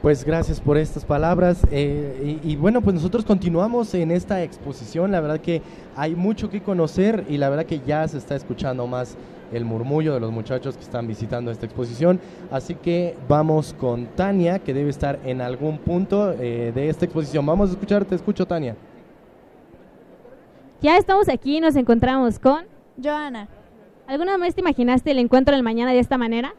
[0.00, 1.58] Pues gracias por estas palabras.
[1.70, 5.12] eh, y, y bueno, pues nosotros continuamos en esta exposición.
[5.12, 5.60] La verdad que
[5.96, 9.18] hay mucho que conocer y la verdad que ya se está escuchando más
[9.52, 12.20] el murmullo de los muchachos que están visitando esta exposición.
[12.50, 17.44] Así que vamos con Tania, que debe estar en algún punto eh, de esta exposición.
[17.46, 18.76] Vamos a escuchar, te escucho Tania.
[20.80, 22.64] Ya estamos aquí, nos encontramos con
[23.02, 23.48] Joana.
[24.06, 26.54] ¿Alguna vez te imaginaste el encuentro del mañana de esta manera?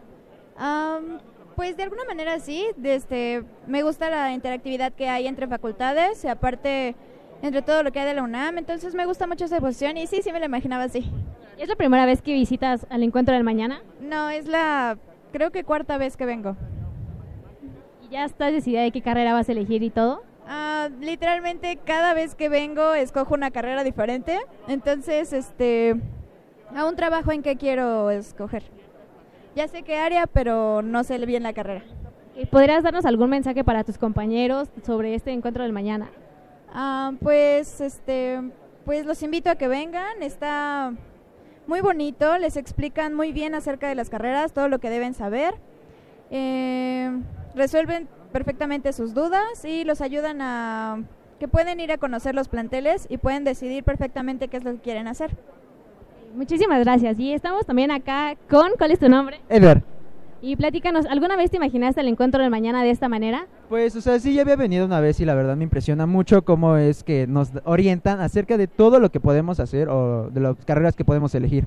[0.58, 1.19] Am,
[1.56, 6.27] pues de alguna manera sí, desde, me gusta la interactividad que hay entre facultades y
[6.27, 6.95] aparte
[7.41, 10.08] entre todo lo que hay de la UNAM, entonces me gusta mucho esa exposición y
[10.08, 11.12] sí, sí me la imaginaba así.
[11.63, 13.84] ¿Es la primera vez que visitas al encuentro del mañana?
[14.02, 14.97] No, es la,
[15.32, 16.58] creo que cuarta vez que vengo.
[18.04, 20.23] ¿Y ya estás decidida de qué carrera vas a elegir y todo?
[20.45, 25.95] Ah, literalmente cada vez que vengo escojo una carrera diferente, entonces este,
[26.76, 28.63] aún trabajo en qué quiero escoger.
[29.56, 31.86] Ya sé qué área, pero no sé bien la carrera.
[32.52, 36.10] ¿Podrías darnos algún mensaje para tus compañeros sobre este encuentro del mañana?
[36.73, 38.41] Ah, pues, este,
[38.84, 40.21] pues los invito a que vengan.
[40.21, 40.91] Está
[41.67, 42.38] muy bonito.
[42.38, 45.56] Les explican muy bien acerca de las carreras, todo lo que deben saber.
[46.32, 47.12] Eh,
[47.56, 51.04] resuelven perfectamente sus dudas y los ayudan a
[51.39, 54.80] que pueden ir a conocer los planteles y pueden decidir perfectamente qué es lo que
[54.80, 55.36] quieren hacer.
[56.36, 57.19] Muchísimas gracias.
[57.19, 59.41] Y estamos también acá con, ¿cuál es tu nombre?
[59.49, 59.84] Eder.
[60.45, 63.47] Y platícanos, ¿alguna vez te imaginaste el encuentro del mañana de esta manera?
[63.69, 66.43] Pues, o sea, sí, ya había venido una vez y la verdad me impresiona mucho
[66.43, 70.58] cómo es que nos orientan acerca de todo lo que podemos hacer o de las
[70.65, 71.65] carreras que podemos elegir.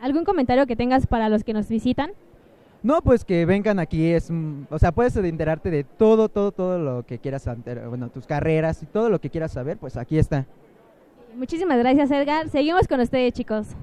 [0.00, 2.12] ¿Algún comentario que tengas para los que nos visitan?
[2.84, 6.78] No, pues que vengan aquí, es, mm, o sea, puedes enterarte de todo, todo, todo
[6.78, 7.50] lo que quieras,
[7.88, 10.46] bueno, tus carreras y todo lo que quieras saber, pues aquí está.
[11.34, 12.48] Muchísimas gracias, Edgar.
[12.48, 13.74] Seguimos con ustedes, chicos.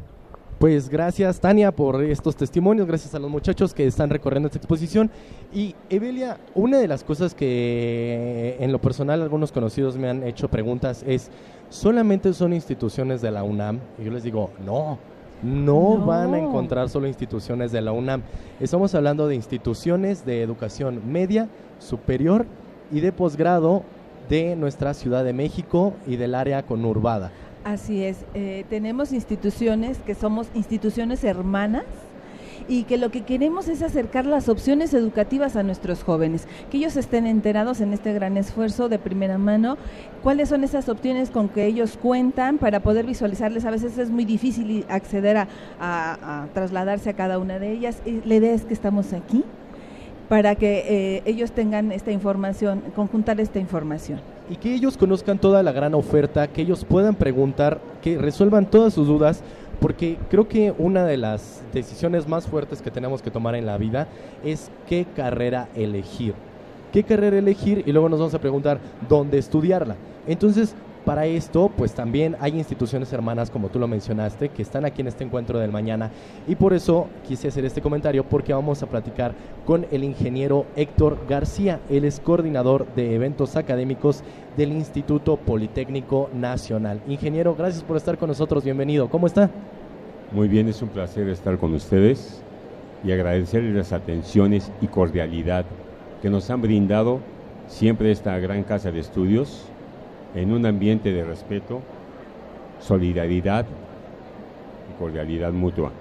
[0.63, 5.11] Pues gracias Tania por estos testimonios, gracias a los muchachos que están recorriendo esta exposición.
[5.53, 10.47] Y Evelia, una de las cosas que en lo personal algunos conocidos me han hecho
[10.47, 11.29] preguntas es,
[11.67, 13.81] ¿solamente son instituciones de la UNAM?
[13.99, 14.99] Y yo les digo, no,
[15.43, 16.05] no, No.
[16.05, 18.21] van a encontrar solo instituciones de la UNAM.
[18.61, 21.49] Estamos hablando de instituciones de educación media,
[21.79, 22.45] superior
[22.89, 23.83] y de posgrado
[24.29, 27.33] de nuestra Ciudad de México y del área conurbada.
[27.63, 31.85] Así es, eh, tenemos instituciones que somos instituciones hermanas
[32.67, 36.95] y que lo que queremos es acercar las opciones educativas a nuestros jóvenes, que ellos
[36.97, 39.77] estén enterados en este gran esfuerzo de primera mano,
[40.21, 43.65] cuáles son esas opciones con que ellos cuentan para poder visualizarles.
[43.65, 45.47] A veces es muy difícil acceder
[45.79, 48.01] a, trasladarse a cada una de ellas.
[48.05, 49.43] Y la idea es que estamos aquí
[50.29, 54.19] para que eh, ellos tengan esta información, conjuntar esta información.
[54.49, 58.93] y que ellos conozcan toda la gran oferta, que ellos puedan preguntar, que resuelvan todas
[58.93, 59.41] sus dudas,
[59.79, 63.77] porque creo que una de las decisiones más fuertes que tenemos que tomar en la
[63.77, 64.07] vida
[64.43, 66.33] es qué carrera elegir.
[66.91, 67.83] ¿Qué carrera elegir?
[67.85, 69.95] Y luego nos vamos a preguntar dónde estudiarla.
[70.27, 75.01] Entonces, para esto, pues también hay instituciones hermanas, como tú lo mencionaste, que están aquí
[75.01, 76.11] en este encuentro del mañana.
[76.47, 79.33] Y por eso quise hacer este comentario, porque vamos a platicar
[79.65, 81.79] con el ingeniero Héctor García.
[81.89, 84.23] Él es coordinador de eventos académicos
[84.57, 87.01] del Instituto Politécnico Nacional.
[87.07, 88.63] Ingeniero, gracias por estar con nosotros.
[88.63, 89.09] Bienvenido.
[89.09, 89.49] ¿Cómo está?
[90.31, 92.41] Muy bien, es un placer estar con ustedes
[93.03, 95.65] y agradecerles las atenciones y cordialidad
[96.21, 97.19] que nos han brindado
[97.67, 99.67] siempre esta gran casa de estudios
[100.35, 101.81] en un ambiente de respeto,
[102.79, 103.65] solidaridad
[104.89, 105.91] y cordialidad mutua.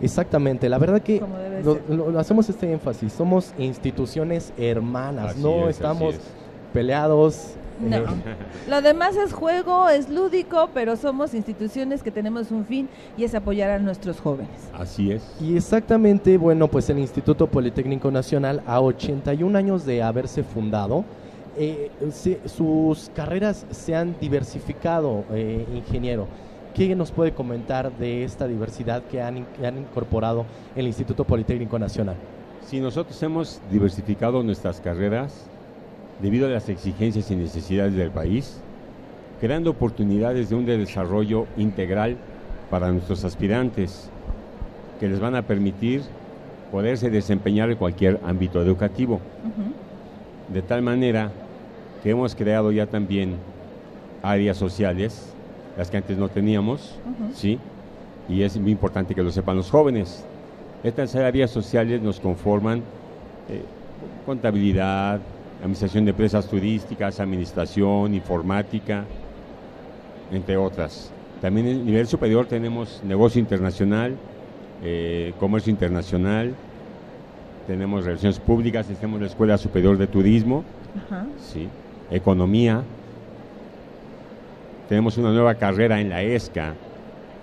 [0.00, 1.20] Exactamente, la verdad que
[1.64, 1.82] lo, ser.
[1.90, 6.20] lo- lo hacemos este énfasis, somos instituciones hermanas, Así no es, estamos es.
[6.72, 7.54] peleados.
[7.80, 7.96] No.
[7.96, 8.04] eh,
[8.68, 13.34] Lo demás es juego, es lúdico, pero somos instituciones que tenemos un fin y es
[13.36, 14.50] apoyar a nuestros jóvenes.
[14.76, 15.22] Así es.
[15.40, 21.04] Y exactamente, bueno, pues el Instituto Politécnico Nacional, a 81 años de haberse fundado,
[21.58, 26.26] eh, se- sus carreras se han diversificado, eh, ingeniero.
[26.74, 30.44] ¿Qué nos puede comentar de esta diversidad que han, que han incorporado
[30.76, 32.14] el Instituto Politécnico Nacional?
[32.64, 35.46] Si nosotros hemos diversificado nuestras carreras
[36.22, 38.60] debido a las exigencias y necesidades del país,
[39.40, 42.16] creando oportunidades de un desarrollo integral
[42.70, 44.10] para nuestros aspirantes
[45.00, 46.02] que les van a permitir
[46.70, 49.20] poderse desempeñar en cualquier ámbito educativo.
[50.52, 51.30] De tal manera
[52.02, 53.36] que hemos creado ya también
[54.22, 55.32] áreas sociales,
[55.76, 56.96] las que antes no teníamos.
[57.34, 57.58] ¿sí?
[58.28, 60.24] Y es muy importante que lo sepan los jóvenes.
[60.84, 62.82] Estas áreas sociales nos conforman
[63.48, 63.62] eh,
[64.26, 65.20] contabilidad,
[65.60, 69.04] administración de empresas turísticas, administración, informática,
[70.30, 71.10] entre otras.
[71.40, 74.16] También en el nivel superior tenemos negocio internacional,
[74.82, 76.54] eh, comercio internacional,
[77.66, 80.64] tenemos relaciones públicas, tenemos la Escuela Superior de Turismo,
[81.06, 81.26] Ajá.
[81.38, 81.68] sí,
[82.10, 82.82] economía.
[84.88, 86.74] Tenemos una nueva carrera en la ESCA,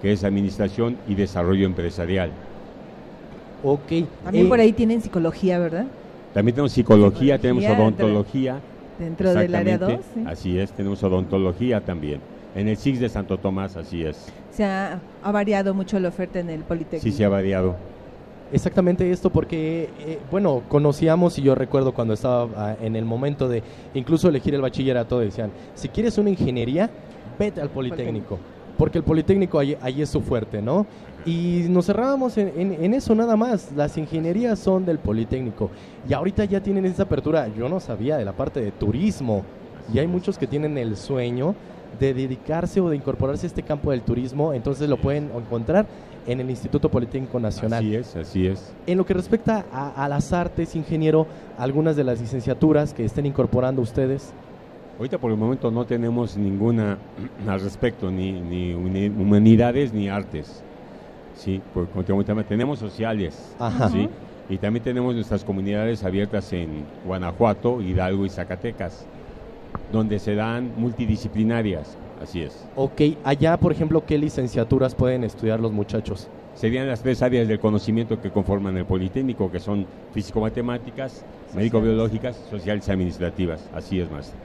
[0.01, 2.31] que es Administración y Desarrollo Empresarial.
[3.63, 4.05] Ok.
[4.23, 5.85] También Eh, por ahí tienen psicología, ¿verdad?
[6.33, 8.59] También tenemos psicología, tenemos odontología.
[8.99, 10.23] dentro del área Exactamente, 2, sí.
[10.25, 12.19] Así es, tenemos odontología también.
[12.55, 14.27] En el SIX de Santo Tomás, así es.
[14.51, 17.03] Se ha, ha variado mucho la oferta en el Politécnico.
[17.03, 17.75] Sí se ha variado.
[18.53, 23.49] Exactamente esto, porque, eh, bueno, conocíamos y yo recuerdo cuando estaba ah, en el momento
[23.49, 23.63] de
[23.95, 26.89] incluso elegir el bachillerato, decían, si quieres una ingeniería,
[27.39, 28.37] vete al Politécnico,
[28.77, 30.85] porque el Politécnico ahí, ahí es su fuerte, ¿no?
[31.25, 35.71] Y nos cerrábamos en, en- en eso nada más, las ingenierías son del Politécnico,
[36.07, 39.43] y ahorita ya tienen esa apertura, yo no sabía de la parte de turismo,
[39.91, 41.55] y hay muchos que tienen el sueño
[41.99, 45.85] de dedicarse o de incorporarse a este campo del turismo, entonces lo pueden encontrar
[46.27, 47.79] en el Instituto Politécnico Nacional.
[47.79, 48.73] Así es, así es.
[48.87, 51.27] En lo que respecta a, a las artes, ingeniero,
[51.57, 54.33] algunas de las licenciaturas que estén incorporando ustedes.
[54.97, 56.97] Ahorita por el momento no tenemos ninguna
[57.47, 60.63] al respecto, ni, ni humanidades ni artes.
[61.35, 62.13] Sí, porque
[62.47, 63.55] tenemos sociales.
[63.59, 63.89] Ajá.
[63.89, 64.09] ¿sí?
[64.49, 69.05] Y también tenemos nuestras comunidades abiertas en Guanajuato, Hidalgo y Zacatecas,
[69.91, 71.97] donde se dan multidisciplinarias.
[72.21, 72.65] Así es.
[72.75, 76.27] Ok, allá, por ejemplo, ¿qué licenciaturas pueden estudiar los muchachos?
[76.55, 82.87] Serían las tres áreas del conocimiento que conforman el Politécnico, que son físico-matemáticas, médico-biológicas, sociales
[82.87, 83.69] y administrativas.
[83.75, 84.37] Así es, maestro.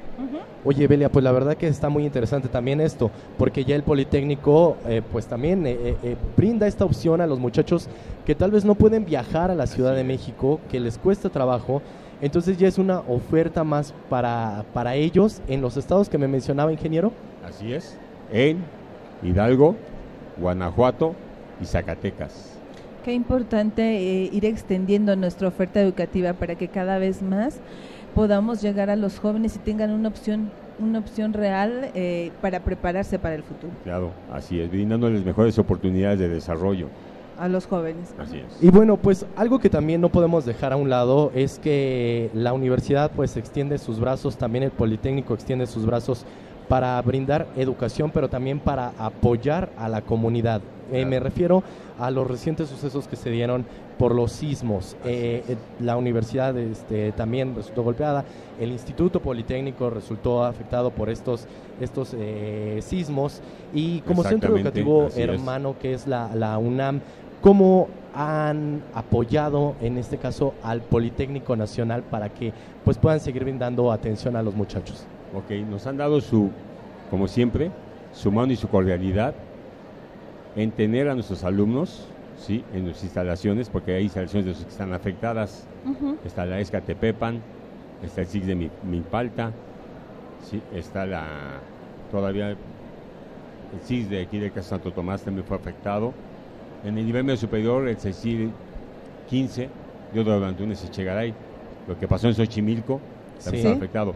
[0.64, 4.76] Oye, Belia, pues la verdad que está muy interesante también esto, porque ya el Politécnico,
[4.87, 7.89] eh, pues también eh, eh, eh, brinda esta opción a los muchachos
[8.26, 11.81] que tal vez no pueden viajar a la Ciudad de México, que les cuesta trabajo,
[12.21, 16.73] entonces ya es una oferta más para, para ellos en los estados que me mencionaba,
[16.73, 17.12] ingeniero.
[17.45, 17.97] Así es.
[18.33, 18.59] En
[19.23, 19.77] Hidalgo,
[20.39, 21.14] Guanajuato
[21.61, 22.59] y Zacatecas.
[23.05, 27.59] Qué importante eh, ir extendiendo nuestra oferta educativa para que cada vez más
[28.14, 33.18] podamos llegar a los jóvenes y tengan una opción una opción real eh, para prepararse
[33.18, 36.89] para el futuro Claro, así es, brindándoles mejores oportunidades de desarrollo.
[37.41, 38.14] A los jóvenes.
[38.18, 38.62] Así es.
[38.62, 42.53] Y bueno, pues algo que también no podemos dejar a un lado es que la
[42.53, 46.24] universidad pues extiende sus brazos, también el Politécnico extiende sus brazos
[46.68, 50.61] para brindar educación, pero también para apoyar a la comunidad.
[50.93, 51.64] Eh, me refiero
[51.99, 53.64] a los recientes sucesos que se dieron
[54.01, 54.97] por los sismos.
[55.05, 58.24] Eh, eh, la universidad este, también resultó golpeada,
[58.59, 61.47] el Instituto Politécnico resultó afectado por estos,
[61.82, 63.43] estos eh, sismos
[63.74, 65.18] y como centro educativo es.
[65.18, 67.03] hermano que es la, la UNAM,
[67.41, 72.53] ¿cómo han apoyado en este caso al Politécnico Nacional para que
[72.84, 75.07] pues puedan seguir brindando atención a los muchachos?
[75.34, 76.51] Ok, nos han dado su,
[77.11, 77.70] como siempre,
[78.12, 79.34] su mano y su cordialidad
[80.57, 82.09] en tener a nuestros alumnos,
[82.45, 82.64] ¿sí?
[82.74, 85.66] En nuestras instalaciones, porque hay instalaciones de los que están afectadas.
[86.24, 87.41] Está la ESCA Tepepan,
[88.03, 89.53] está el SIX de Mi- Milpalta,
[90.51, 90.61] ¿sí?
[90.74, 91.61] Está la,
[92.11, 96.12] todavía, el SIX de aquí de Casa Santo Tomás también fue afectado.
[96.85, 98.51] En el nivel medio superior, el CECIL
[99.28, 99.68] 15,
[100.12, 101.35] de Otro Antunes Echegaray,
[101.87, 103.01] lo que pasó en Xochimilco,
[103.45, 103.68] también Sí.
[103.68, 104.14] fue afectado.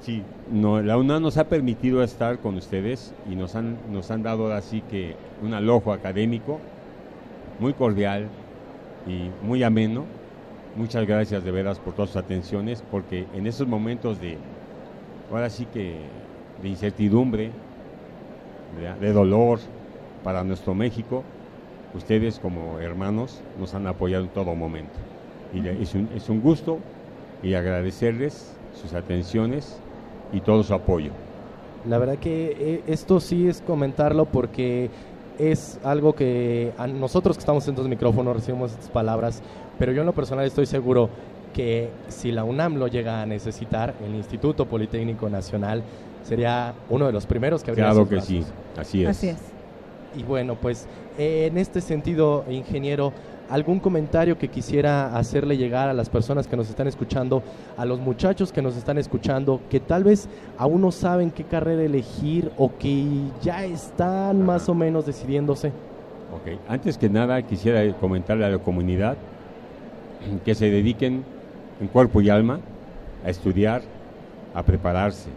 [0.00, 4.22] Sí, no, la UNAM nos ha permitido estar con ustedes y nos han, nos han
[4.24, 6.58] dado así que un alojo académico
[7.60, 8.26] muy cordial
[9.06, 10.04] y muy ameno.
[10.74, 14.38] Muchas gracias de veras por todas sus atenciones, porque en estos momentos de,
[15.30, 15.98] ahora sí que,
[16.62, 17.50] de incertidumbre,
[19.00, 19.60] de, de dolor
[20.24, 21.22] para nuestro México,
[21.94, 24.92] ustedes como hermanos nos han apoyado en todo momento.
[25.54, 26.78] Y es un, es un gusto
[27.42, 29.78] y agradecerles sus atenciones
[30.32, 31.10] y todo su apoyo.
[31.88, 34.88] La verdad que eh, esto sí es comentarlo porque
[35.38, 39.42] es algo que a nosotros que estamos en estos micrófonos recibimos estas palabras,
[39.78, 41.10] pero yo en lo personal estoy seguro
[41.52, 45.82] que si la UNAM lo llega a necesitar, el Instituto Politécnico Nacional
[46.22, 48.28] sería uno de los primeros que habría Claro que brazos.
[48.28, 48.44] sí,
[48.78, 49.08] así es.
[49.10, 49.51] Así es.
[50.16, 50.86] Y bueno, pues
[51.18, 53.12] eh, en este sentido, ingeniero,
[53.48, 57.42] ¿algún comentario que quisiera hacerle llegar a las personas que nos están escuchando,
[57.76, 61.82] a los muchachos que nos están escuchando, que tal vez aún no saben qué carrera
[61.82, 63.06] elegir o que
[63.42, 65.68] ya están más o menos decidiéndose?
[66.34, 69.16] Ok, Antes que nada quisiera comentarle a la comunidad
[70.44, 71.24] que se dediquen
[71.80, 72.60] en cuerpo y alma
[73.24, 73.82] a estudiar,
[74.54, 75.28] a prepararse.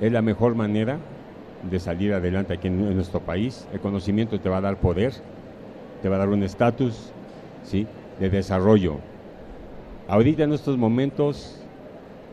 [0.00, 0.98] Es la mejor manera
[1.70, 3.66] de salir adelante aquí en, en nuestro país.
[3.72, 5.12] El conocimiento te va a dar poder,
[6.02, 7.10] te va a dar un estatus
[7.64, 7.86] ¿sí?
[8.20, 8.96] de desarrollo.
[10.08, 11.60] Ahorita en estos momentos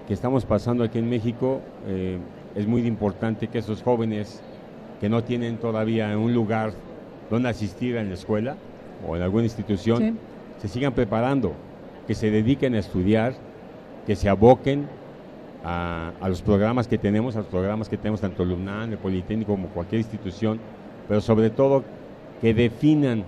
[0.08, 2.18] que estamos pasando aquí en México, eh,
[2.56, 4.42] es muy importante que esos jóvenes
[5.00, 6.74] que no tienen todavía un lugar
[7.30, 8.56] donde asistir en la escuela
[9.08, 10.14] o en alguna institución, Sí.
[10.62, 11.54] se sigan preparando,
[12.08, 13.34] que se dediquen a estudiar,
[14.06, 14.86] que se aboquen
[15.64, 18.98] a, a los programas que tenemos, a los programas que tenemos tanto el UNAM, el
[18.98, 20.60] Politécnico como cualquier institución,
[21.08, 21.84] pero sobre todo
[22.42, 23.24] que definan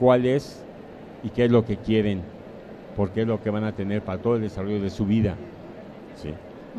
[0.00, 0.62] cuál es
[1.22, 2.22] y qué es lo que quieren,
[2.96, 5.36] porque es lo que van a tener para todo el desarrollo de su vida.
[6.20, 6.32] ¿sí?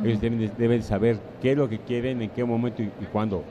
[0.03, 3.05] Ellos deben, de- deben saber qué es lo que quieren, en qué momento y, y
[3.11, 3.43] cuándo.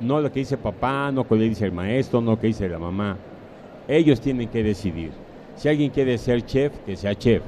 [0.00, 2.48] No lo que dice papá, no lo que le dice el maestro, no lo que
[2.48, 3.16] dice la mamá.
[3.88, 5.10] Ellos tienen que decidir.
[5.56, 7.42] Si alguien quiere ser chef, que sea chef.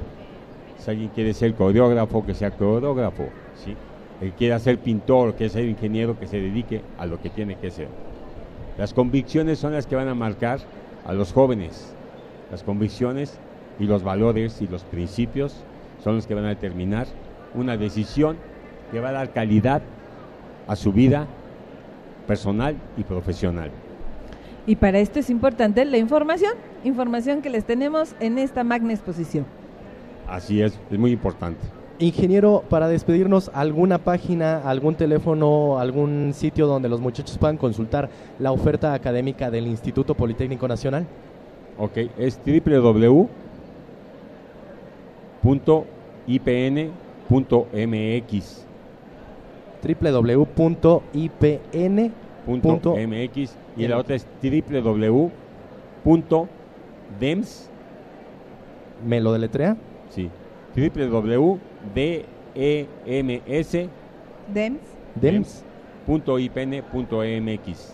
[0.85, 3.29] Si alguien quiere ser coreógrafo, que sea coreógrafo.
[3.55, 3.75] ¿sí?
[4.21, 7.55] El que quiera ser pintor, que sea ingeniero, que se dedique a lo que tiene
[7.55, 7.87] que ser.
[8.77, 10.59] Las convicciones son las que van a marcar
[11.03, 11.91] a los jóvenes.
[12.51, 13.39] Las convicciones
[13.79, 15.55] y los valores y los principios
[16.03, 17.07] son los que van a determinar
[17.55, 18.37] una decisión
[18.91, 19.81] que va a dar calidad
[20.67, 21.25] a su vida
[22.27, 23.71] personal y profesional.
[24.67, 29.47] Y para esto es importante la información, información que les tenemos en esta magna exposición.
[30.27, 31.59] Así es, es muy importante.
[31.99, 38.51] Ingeniero, para despedirnos, ¿alguna página, algún teléfono, algún sitio donde los muchachos puedan consultar la
[38.51, 41.07] oferta académica del Instituto Politécnico Nacional?
[41.77, 43.15] Ok, es www.ipn.mx
[49.85, 51.15] www.ipn.mx
[53.77, 55.29] y la otra es www.dems
[59.05, 59.77] ¿Me lo deletrea?
[60.09, 60.29] Sí,
[60.75, 61.59] www.dems
[64.53, 64.79] Dems.
[66.45, 67.93] dems.ipn.mx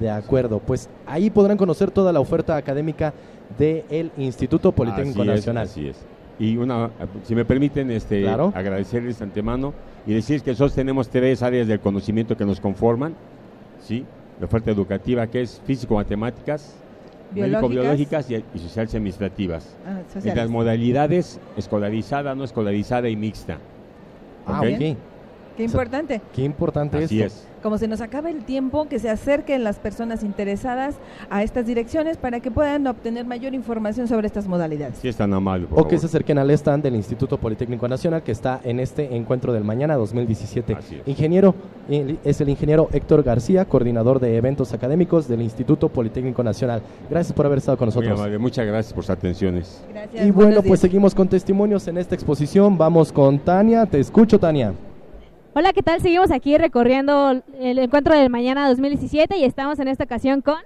[0.00, 3.12] De acuerdo, pues ahí podrán conocer toda la oferta académica
[3.58, 5.64] del Instituto Politécnico así Nacional.
[5.64, 5.96] Es, así es.
[6.38, 6.90] Y una,
[7.24, 8.52] si me permiten, este, Claro.
[8.54, 9.72] agradecerles de antemano
[10.06, 13.14] y decir que nosotros tenemos tres áreas del conocimiento que nos conforman,
[13.80, 14.04] ¿sí?
[14.40, 16.76] La oferta educativa que es físico-matemáticas.
[17.32, 19.76] Médico-biológicas y, y sociales administrativas.
[19.86, 23.58] Ah, En las modalidades escolarizada, no escolarizada y mixta.
[24.46, 24.96] Ah, ¿Ok?
[25.56, 26.20] Qué importante.
[26.34, 27.38] Qué importante Así esto.
[27.40, 27.48] es.
[27.62, 30.96] Como se nos acaba el tiempo, que se acerquen las personas interesadas
[31.30, 35.02] a estas direcciones para que puedan obtener mayor información sobre estas modalidades.
[35.02, 38.60] Es amable, por O que se acerquen al stand del Instituto Politécnico Nacional que está
[38.64, 40.76] en este encuentro del mañana 2017.
[41.06, 41.54] Ingeniero,
[41.88, 46.82] el- es el ingeniero Héctor García, coordinador de eventos académicos del Instituto Politécnico Nacional.
[47.08, 48.18] Gracias por haber estado con Muy nosotros.
[48.20, 49.82] amable, muchas gracias por sus atenciones.
[50.22, 52.76] Y bueno, pues seguimos con testimonios en esta exposición.
[52.76, 53.86] Vamos con Tania.
[53.86, 54.74] Te escucho, Tania.
[55.56, 56.00] Hola, ¿qué tal?
[56.00, 60.58] Seguimos aquí recorriendo el encuentro del mañana 2017 y estamos en esta ocasión con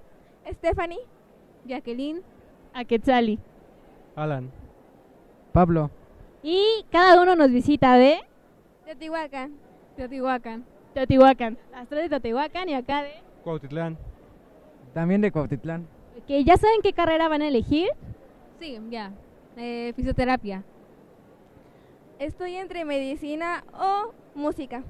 [0.50, 1.00] Stephanie,
[1.66, 2.22] Jacqueline,
[2.72, 3.38] Aquetzali.
[4.16, 4.50] Alan.
[5.52, 5.90] Pablo.
[6.42, 8.16] Y cada uno nos visita de
[8.86, 9.52] Teotihuacán.
[9.94, 10.64] Teotihuacán.
[10.94, 11.58] Teotihuacán.
[11.70, 13.12] Las tres de Teotihuacán y acá de...
[13.44, 13.98] Cuautitlán.
[14.94, 15.86] También de Cuautitlán.
[16.26, 17.90] Que ya saben qué carrera van a elegir.
[18.58, 19.12] Sí, ya.
[19.58, 20.64] Eh, fisioterapia.
[22.18, 24.82] Estoy entre medicina o música.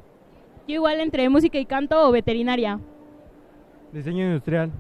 [0.67, 2.79] Yo igual entre música y canto o veterinaria.
[3.93, 4.71] Diseño industrial.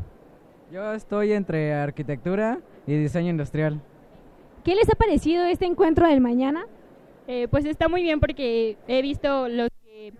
[0.72, 3.80] Yo estoy entre arquitectura y diseño industrial.
[4.64, 6.66] ¿Qué les ha parecido este encuentro del mañana?
[7.26, 10.12] Eh, pues está muy bien porque he visto los que-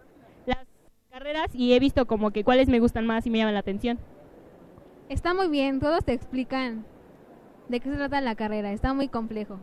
[0.47, 0.67] las
[1.11, 3.99] carreras y he visto como que cuáles me gustan más y me llaman la atención.
[5.09, 6.85] Está muy bien, todos te explican
[7.69, 9.59] de qué se trata la carrera, está muy complejo.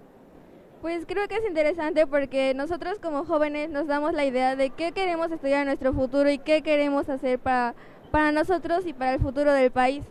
[0.86, 4.92] Pues creo que es interesante porque nosotros como jóvenes nos damos la idea de qué
[4.92, 7.74] queremos estudiar en nuestro futuro y qué queremos hacer para,
[8.12, 10.06] para nosotros y para el futuro del país.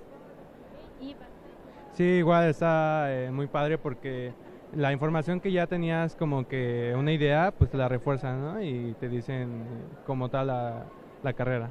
[1.93, 4.33] Sí, igual está eh, muy padre porque
[4.75, 8.61] la información que ya tenías como que una idea, pues te la refuerzan, ¿no?
[8.61, 9.63] Y te dicen
[10.05, 10.87] como tal la,
[11.23, 11.71] la carrera.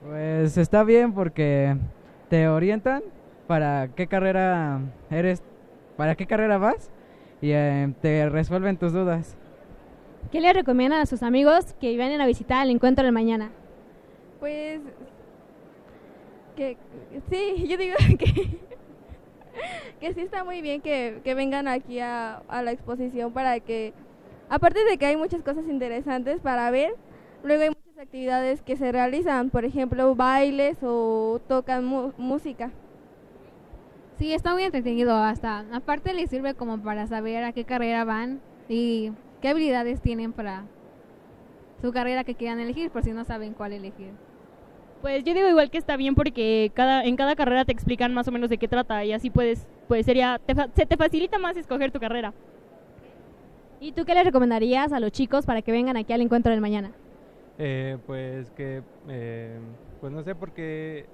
[0.00, 1.76] Pues está bien porque
[2.28, 3.02] te orientan
[3.48, 4.78] para qué carrera
[5.10, 5.42] eres,
[5.96, 6.93] para qué carrera vas
[7.44, 9.36] y eh, te resuelven tus dudas.
[10.32, 13.50] ¿Qué les recomiendan a sus amigos que vienen a visitar el encuentro del mañana?
[14.40, 14.80] Pues
[16.56, 16.78] que
[17.30, 18.26] sí, yo digo que,
[20.00, 23.92] que sí está muy bien que, que vengan aquí a, a la exposición para que,
[24.48, 26.94] aparte de que hay muchas cosas interesantes para ver,
[27.42, 32.70] luego hay muchas actividades que se realizan, por ejemplo, bailes o tocan mu- música.
[34.18, 35.64] Sí, está muy entretenido hasta.
[35.72, 40.64] Aparte les sirve como para saber a qué carrera van y qué habilidades tienen para
[41.82, 44.12] su carrera que quieran elegir, por si no saben cuál elegir.
[45.02, 48.26] Pues yo digo igual que está bien porque cada en cada carrera te explican más
[48.26, 51.56] o menos de qué trata y así puedes pues sería te se te facilita más
[51.56, 52.32] escoger tu carrera.
[53.80, 56.62] ¿Y tú qué les recomendarías a los chicos para que vengan aquí al encuentro del
[56.62, 56.92] mañana?
[57.58, 59.58] Eh, pues que, eh,
[60.00, 61.06] pues no sé, porque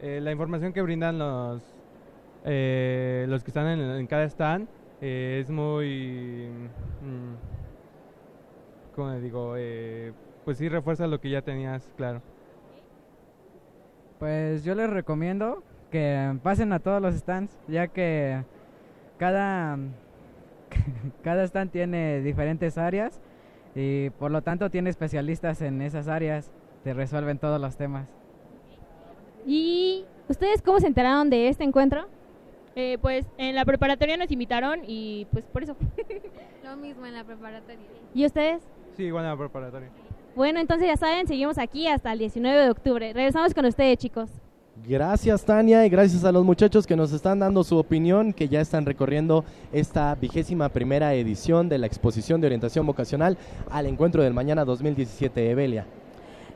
[0.00, 1.62] eh, la información que brindan los,
[2.44, 4.68] eh, los que están en, en cada stand
[5.00, 6.48] eh, es muy,
[7.02, 7.34] mm,
[8.94, 9.54] ¿cómo le digo?
[9.56, 10.12] Eh,
[10.44, 12.22] pues sí refuerza lo que ya tenías, claro.
[14.20, 18.44] Pues yo les recomiendo que pasen a todos los stands, ya que
[19.18, 19.76] cada,
[21.24, 23.20] cada stand tiene diferentes áreas
[23.74, 26.52] y por lo tanto tiene especialistas en esas áreas,
[26.84, 28.08] te resuelven todos los temas.
[29.44, 32.06] ¿Y ustedes cómo se enteraron de este encuentro?
[32.74, 35.76] Eh, pues en la preparatoria nos invitaron y pues por eso.
[36.64, 37.84] Lo mismo en la preparatoria.
[38.14, 38.62] ¿Y ustedes?
[38.96, 39.88] Sí, igual en la preparatoria.
[40.34, 43.12] Bueno, entonces ya saben, seguimos aquí hasta el 19 de octubre.
[43.12, 44.30] Regresamos con ustedes, chicos.
[44.88, 48.60] Gracias Tania y gracias a los muchachos que nos están dando su opinión, que ya
[48.60, 53.36] están recorriendo esta vigésima primera edición de la exposición de orientación vocacional
[53.70, 55.86] al encuentro del mañana 2017 Evelia.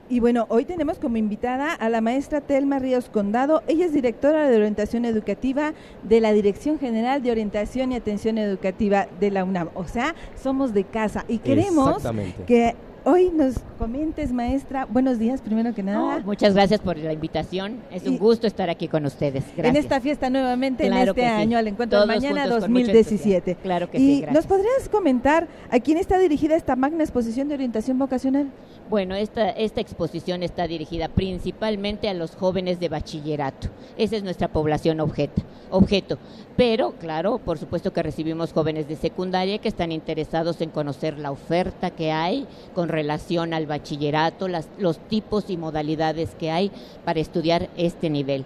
[0.08, 3.62] Y bueno, hoy tenemos como invitada a la maestra Telma Ríos Condado.
[3.66, 5.72] Ella es directora de orientación educativa
[6.04, 9.70] de la Dirección General de Orientación y Atención Educativa de la UNAM.
[9.74, 12.04] O sea, somos de casa y queremos
[12.46, 14.84] que hoy nos comentes, maestra.
[14.84, 16.20] Buenos días, primero que nada.
[16.24, 17.80] muchas gracias por la invitación.
[17.90, 19.44] Es un gusto estar aquí con ustedes.
[19.56, 19.66] Gracias.
[19.66, 23.56] En esta fiesta nuevamente, en este año, al encuentro de mañana 2017.
[23.62, 24.20] Claro que y sí.
[24.22, 24.34] Gracias.
[24.34, 28.50] ¿Nos podrías comentar a quién está dirigida esta magna exposición de orientación vocacional?
[28.88, 33.66] Bueno, esta, esta exposición está dirigida principalmente a los jóvenes de bachillerato.
[33.98, 35.42] Esa es nuestra población objeto.
[35.70, 36.18] objeto.
[36.56, 41.32] Pero, claro, por supuesto que recibimos jóvenes de secundaria que están interesados en conocer la
[41.32, 46.70] oferta que hay con relación al bachillerato, las, los tipos y modalidades que hay
[47.04, 48.44] para estudiar este nivel.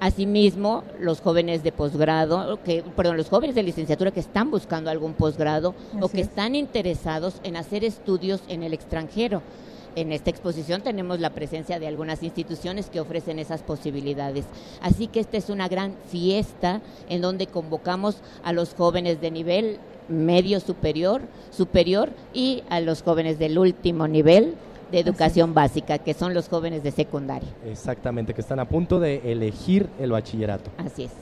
[0.00, 5.12] Asimismo, los jóvenes de posgrado, que, perdón, los jóvenes de licenciatura que están buscando algún
[5.12, 9.42] posgrado o que están interesados en hacer estudios en el extranjero.
[9.96, 14.44] En esta exposición tenemos la presencia de algunas instituciones que ofrecen esas posibilidades.
[14.80, 19.78] Así que esta es una gran fiesta en donde convocamos a los jóvenes de nivel
[20.08, 24.54] medio superior, superior y a los jóvenes del último nivel
[24.90, 27.48] de educación básica, que son los jóvenes de secundaria.
[27.66, 30.70] Exactamente, que están a punto de elegir el bachillerato.
[30.76, 31.12] Así es.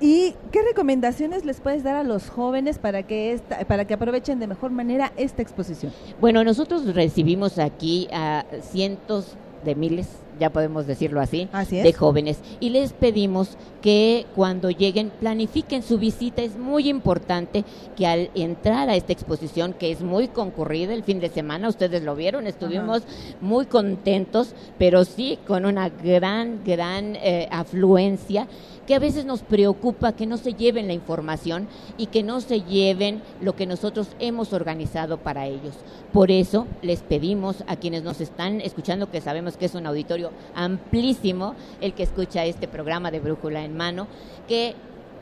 [0.00, 4.38] ¿Y qué recomendaciones les puedes dar a los jóvenes para que esta, para que aprovechen
[4.38, 5.92] de mejor manera esta exposición?
[6.20, 12.38] Bueno, nosotros recibimos aquí a cientos de miles, ya podemos decirlo así, de jóvenes.
[12.60, 16.42] Y les pedimos que cuando lleguen planifiquen su visita.
[16.42, 17.64] Es muy importante
[17.96, 22.02] que al entrar a esta exposición, que es muy concurrida el fin de semana, ustedes
[22.02, 23.02] lo vieron, estuvimos
[23.40, 28.46] muy contentos, pero sí con una gran, gran eh, afluencia
[28.86, 32.62] que a veces nos preocupa que no se lleven la información y que no se
[32.62, 35.74] lleven lo que nosotros hemos organizado para ellos.
[36.12, 40.30] Por eso les pedimos a quienes nos están escuchando, que sabemos que es un auditorio
[40.54, 44.06] amplísimo el que escucha este programa de Brújula en Mano,
[44.46, 44.74] que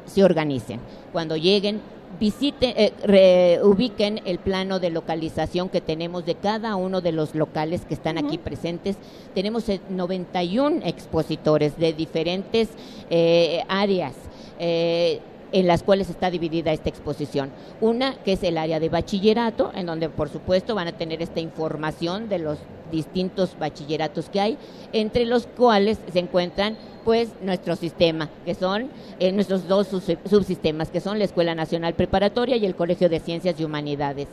[0.06, 0.80] se organicen.
[1.12, 1.80] Cuando lleguen,
[2.18, 7.84] visiten, eh, ubiquen el plano de localización que tenemos de cada uno de los locales
[7.84, 8.96] que están aquí presentes.
[9.34, 12.68] Tenemos 91 expositores de diferentes
[13.10, 14.14] eh, áreas.
[14.58, 15.20] Eh,
[15.52, 17.50] en las cuales está dividida esta exposición.
[17.80, 21.40] Una que es el área de bachillerato, en donde por supuesto van a tener esta
[21.40, 22.58] información de los
[22.90, 24.58] distintos bachilleratos que hay,
[24.92, 31.00] entre los cuales se encuentran pues nuestro sistema, que son eh, nuestros dos subsistemas, que
[31.00, 34.28] son la Escuela Nacional Preparatoria y el Colegio de Ciencias y Humanidades.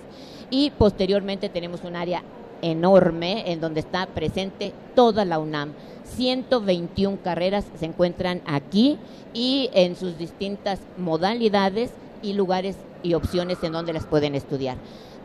[0.51, 2.23] Y posteriormente tenemos un área
[2.61, 5.73] enorme en donde está presente toda la UNAM.
[6.15, 8.97] 121 carreras se encuentran aquí
[9.33, 11.91] y en sus distintas modalidades
[12.21, 14.77] y lugares y opciones en donde las pueden estudiar.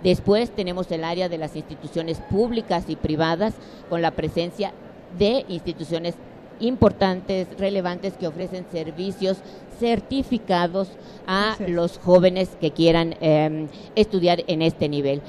[0.03, 3.55] Después tenemos el área de las instituciones públicas y privadas
[3.89, 4.73] con la presencia
[5.19, 6.15] de instituciones
[6.61, 9.39] importantes, relevantes que ofrecen servicios
[9.79, 10.89] certificados
[11.27, 13.67] a los jóvenes que quieran eh,
[13.97, 15.21] estudiar en este nivel.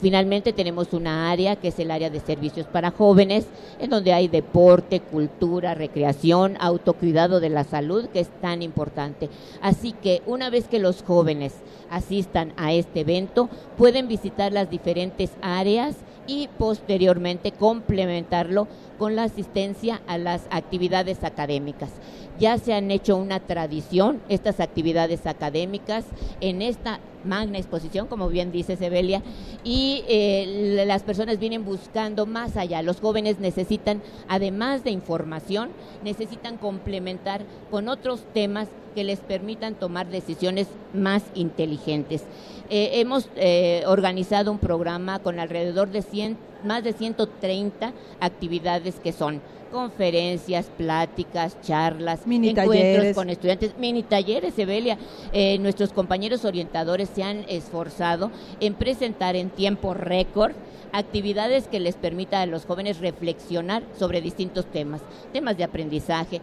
[0.00, 3.46] Finalmente tenemos una área que es el área de servicios para jóvenes,
[3.78, 9.30] en donde hay deporte, cultura, recreación, autocuidado de la salud, que es tan importante.
[9.62, 11.54] Así que una vez que los jóvenes
[11.90, 18.68] asistan a este evento, pueden visitar las diferentes áreas y posteriormente complementarlo
[18.98, 21.90] con la asistencia a las actividades académicas.
[22.38, 26.04] Ya se han hecho una tradición estas actividades académicas
[26.40, 29.22] en esta magna exposición, como bien dice Sebelia,
[29.64, 32.82] y eh, las personas vienen buscando más allá.
[32.82, 35.70] Los jóvenes necesitan, además de información,
[36.04, 42.24] necesitan complementar con otros temas que les permitan tomar decisiones más inteligentes.
[42.68, 49.12] Eh, hemos eh, organizado un programa con alrededor de 100, más de 130 actividades que
[49.12, 49.40] son
[49.70, 53.16] conferencias, pláticas, charlas, mini encuentros talleres.
[53.16, 54.96] con estudiantes, mini talleres, Evelia.
[55.32, 60.52] Eh, nuestros compañeros orientadores se han esforzado en presentar en tiempo récord
[60.92, 65.02] actividades que les permita a los jóvenes reflexionar sobre distintos temas,
[65.32, 66.40] temas de aprendizaje,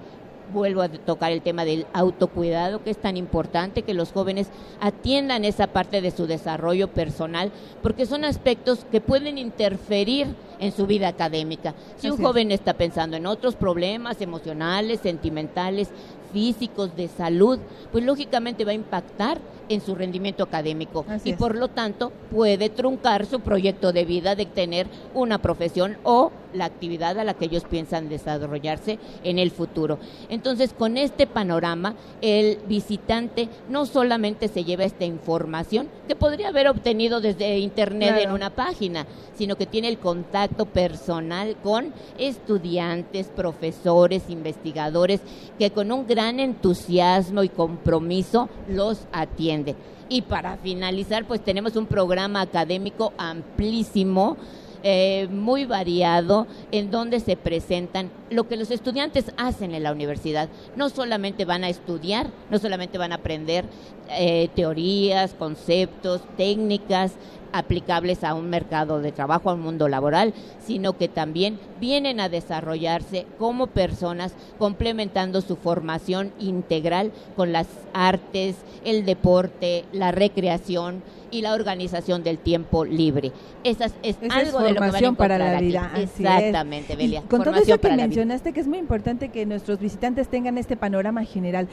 [0.54, 4.48] vuelvo a tocar el tema del autocuidado, que es tan importante que los jóvenes
[4.80, 7.52] atiendan esa parte de su desarrollo personal,
[7.82, 10.28] porque son aspectos que pueden interferir
[10.60, 11.74] en su vida académica.
[11.98, 12.26] Si un es.
[12.26, 15.90] joven está pensando en otros problemas emocionales, sentimentales,
[16.34, 17.60] físicos, de salud,
[17.92, 21.38] pues lógicamente va a impactar en su rendimiento académico Así y es.
[21.38, 26.66] por lo tanto puede truncar su proyecto de vida de tener una profesión o la
[26.66, 29.98] actividad a la que ellos piensan desarrollarse en el futuro.
[30.30, 36.68] Entonces, con este panorama, el visitante no solamente se lleva esta información que podría haber
[36.68, 44.30] obtenido desde internet en una página, sino que tiene el contacto personal con estudiantes, profesores,
[44.30, 45.22] investigadores,
[45.58, 49.76] que con un gran entusiasmo y compromiso los atiende.
[50.10, 54.38] Y para finalizar, pues tenemos un programa académico amplísimo,
[54.86, 60.50] eh, muy variado, en donde se presentan lo que los estudiantes hacen en la universidad.
[60.76, 63.66] No solamente van a estudiar, no solamente van a aprender
[64.10, 67.14] eh, teorías, conceptos, técnicas
[67.54, 72.28] aplicables a un mercado de trabajo, a un mundo laboral, sino que también vienen a
[72.28, 81.42] desarrollarse como personas complementando su formación integral con las artes, el deporte, la recreación y
[81.42, 83.32] la organización del tiempo libre.
[83.64, 85.92] Esas es Esa algo es de lo que van a formación para la vida.
[85.96, 87.24] Exactamente, Belia.
[87.24, 91.26] con todo eso que mencionaste, que es muy importante que nuestros visitantes tengan este panorama
[91.26, 91.68] general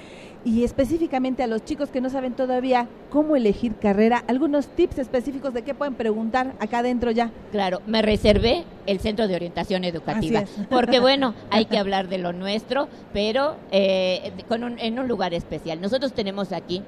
[0.44, 5.52] y específicamente a los chicos que no saben todavía cómo elegir carrera, algunos tips específicos
[5.52, 7.30] de qué pueden preguntar acá adentro ya.
[7.52, 12.32] Claro, me reservé el Centro de Orientación Educativa, porque bueno, hay que hablar de lo
[12.32, 15.80] nuestro, pero eh, con un- en un lugar especial.
[15.80, 16.82] Nosotros tenemos aquí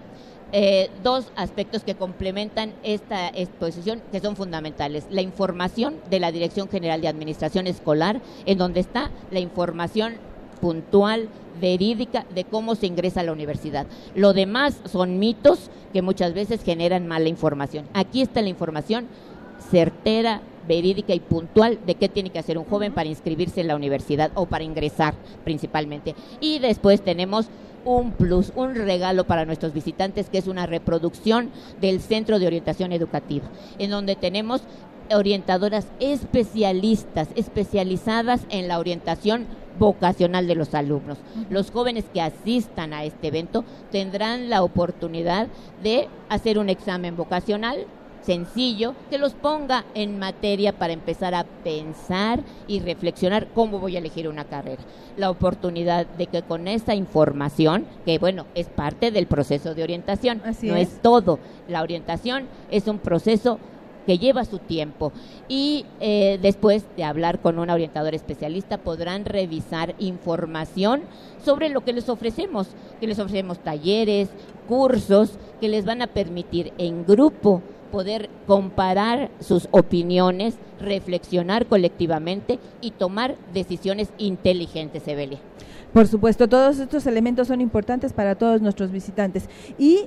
[0.55, 5.07] eh, dos aspectos que complementan esta exposición que son fundamentales.
[5.11, 10.15] La información de la Dirección General de Administración Escolar, en donde está la información
[10.63, 11.29] puntual,
[11.61, 13.87] verídica de cómo se ingresa a la universidad.
[14.15, 17.85] Lo demás son mitos que muchas veces generan mala información.
[17.93, 19.09] Aquí está la información
[19.71, 23.75] certera, verídica y puntual de qué tiene que hacer un joven para inscribirse en la
[23.75, 26.15] universidad o para ingresar principalmente.
[26.41, 27.49] Y después tenemos
[27.85, 31.51] un plus, un regalo para nuestros visitantes que es una reproducción
[31.81, 33.47] del Centro de Orientación Educativa,
[33.81, 34.63] en donde tenemos
[35.13, 39.47] orientadoras especialistas, especializadas en la orientación
[39.79, 41.19] vocacional de los alumnos.
[41.51, 45.49] Los jóvenes que asistan a este evento tendrán la oportunidad
[45.83, 47.87] de hacer un examen vocacional
[48.23, 53.99] sencillo que los ponga en materia para empezar a pensar y reflexionar cómo voy a
[53.99, 54.83] elegir una carrera.
[55.17, 60.41] La oportunidad de que con esa información, que bueno, es parte del proceso de orientación,
[60.45, 60.89] Así no es.
[60.89, 61.39] es todo.
[61.69, 63.59] La orientación es un proceso
[64.07, 65.13] que lleva su tiempo
[65.49, 71.03] y eh, después de hablar con un orientador especialista podrán revisar información
[71.45, 72.69] sobre lo que les ofrecemos,
[73.01, 74.29] que les ofrecemos talleres,
[74.69, 82.93] cursos que les van a permitir en grupo poder comparar sus opiniones, reflexionar colectivamente y
[82.93, 85.39] tomar decisiones inteligentes, Evelia.
[85.93, 89.49] Por supuesto, todos estos elementos son importantes para todos nuestros visitantes.
[89.79, 90.07] ¿Y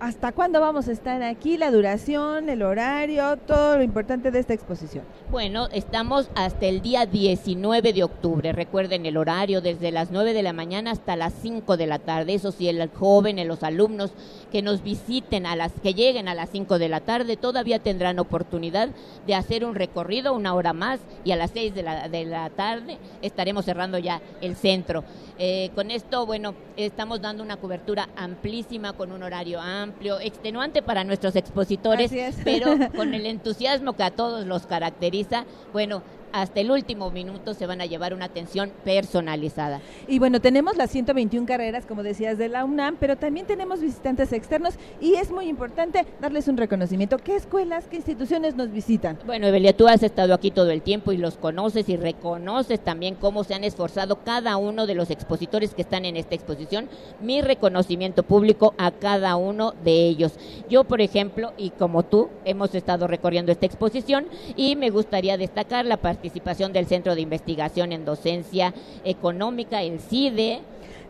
[0.00, 1.56] hasta cuándo vamos a estar aquí?
[1.56, 5.04] La duración, el horario, todo lo importante de esta exposición.
[5.30, 8.52] Bueno, estamos hasta el día 19 de octubre.
[8.52, 12.34] Recuerden el horario desde las 9 de la mañana hasta las 5 de la tarde.
[12.34, 14.12] Eso sí, el joven, los alumnos
[14.50, 18.18] que nos visiten a las que lleguen a las 5 de la tarde todavía tendrán
[18.18, 18.90] oportunidad
[19.26, 22.50] de hacer un recorrido una hora más y a las 6 de la, de la
[22.50, 25.04] tarde estaremos cerrando ya el centro.
[25.38, 31.04] Eh, con esto, bueno, estamos dando una cobertura amplísima con un horario amplio, extenuante para
[31.04, 32.10] nuestros expositores,
[32.42, 36.02] pero con el entusiasmo que a todos los caracteriza, bueno,
[36.32, 39.80] hasta el último minuto se van a llevar una atención personalizada.
[40.06, 44.32] Y bueno, tenemos las 121 carreras, como decías, de la UNAM, pero también tenemos visitantes
[44.32, 47.18] externos y es muy importante darles un reconocimiento.
[47.18, 49.18] ¿Qué escuelas, qué instituciones nos visitan?
[49.26, 53.14] Bueno, Evelia, tú has estado aquí todo el tiempo y los conoces y reconoces también
[53.14, 56.88] cómo se han esforzado cada uno de los expositores que están en esta exposición.
[57.20, 60.32] Mi reconocimiento público a cada uno de ellos.
[60.68, 64.26] Yo, por ejemplo, y como tú, hemos estado recorriendo esta exposición
[64.56, 70.60] y me gustaría destacar la participación del Centro de Investigación en Docencia Económica, el CIDE.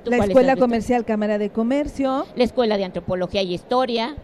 [0.04, 0.56] ¿Tú La Escuela?
[0.56, 2.26] Comercial Cámara de Comercio.
[2.36, 4.16] La Escuela de Antropología y Historia.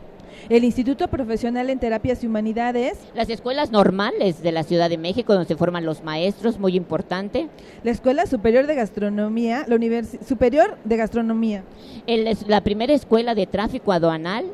[0.48, 2.98] El Instituto Profesional en Terapias y Humanidades.
[3.14, 7.48] Las escuelas normales de la Ciudad de México, donde se forman los maestros, muy importante.
[7.82, 11.62] La Escuela Superior de Gastronomía, la Universidad Superior de Gastronomía.
[12.06, 14.44] El- la primera escuela de tráfico aduanal.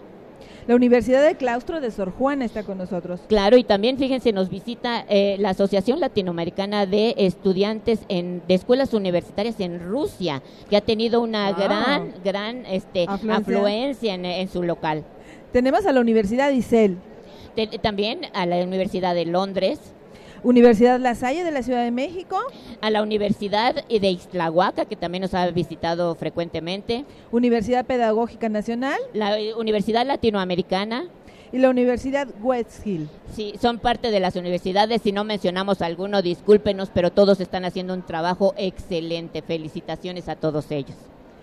[0.67, 3.21] La Universidad de Claustro de Sor Juana está con nosotros.
[3.29, 8.95] Claro, y también fíjense, nos visita eh, la Asociación Latinoamericana de Estudiantes en, de Escuelas
[8.95, 13.37] Universitarias en Rusia, que ha tenido una gran, gran este, Afluencia.
[13.57, 15.05] afluencia en, en su local.
[15.53, 16.99] Tenemos a la Universidad ISEL,
[17.57, 19.81] Te- también a la Universidad de Londres,
[20.43, 22.37] Universidad La Salle de la Ciudad de México.
[22.81, 27.05] A la Universidad de Ixtlahuaca, que también nos ha visitado frecuentemente.
[27.31, 28.99] Universidad Pedagógica Nacional.
[29.13, 31.05] La eh, Universidad Latinoamericana.
[31.53, 33.09] Y la Universidad West Hill.
[33.35, 35.03] Sí, son parte de las universidades.
[35.03, 39.43] Si no mencionamos alguno, discúlpenos, pero todos están haciendo un trabajo excelente.
[39.43, 40.97] Felicitaciones a todos ellos.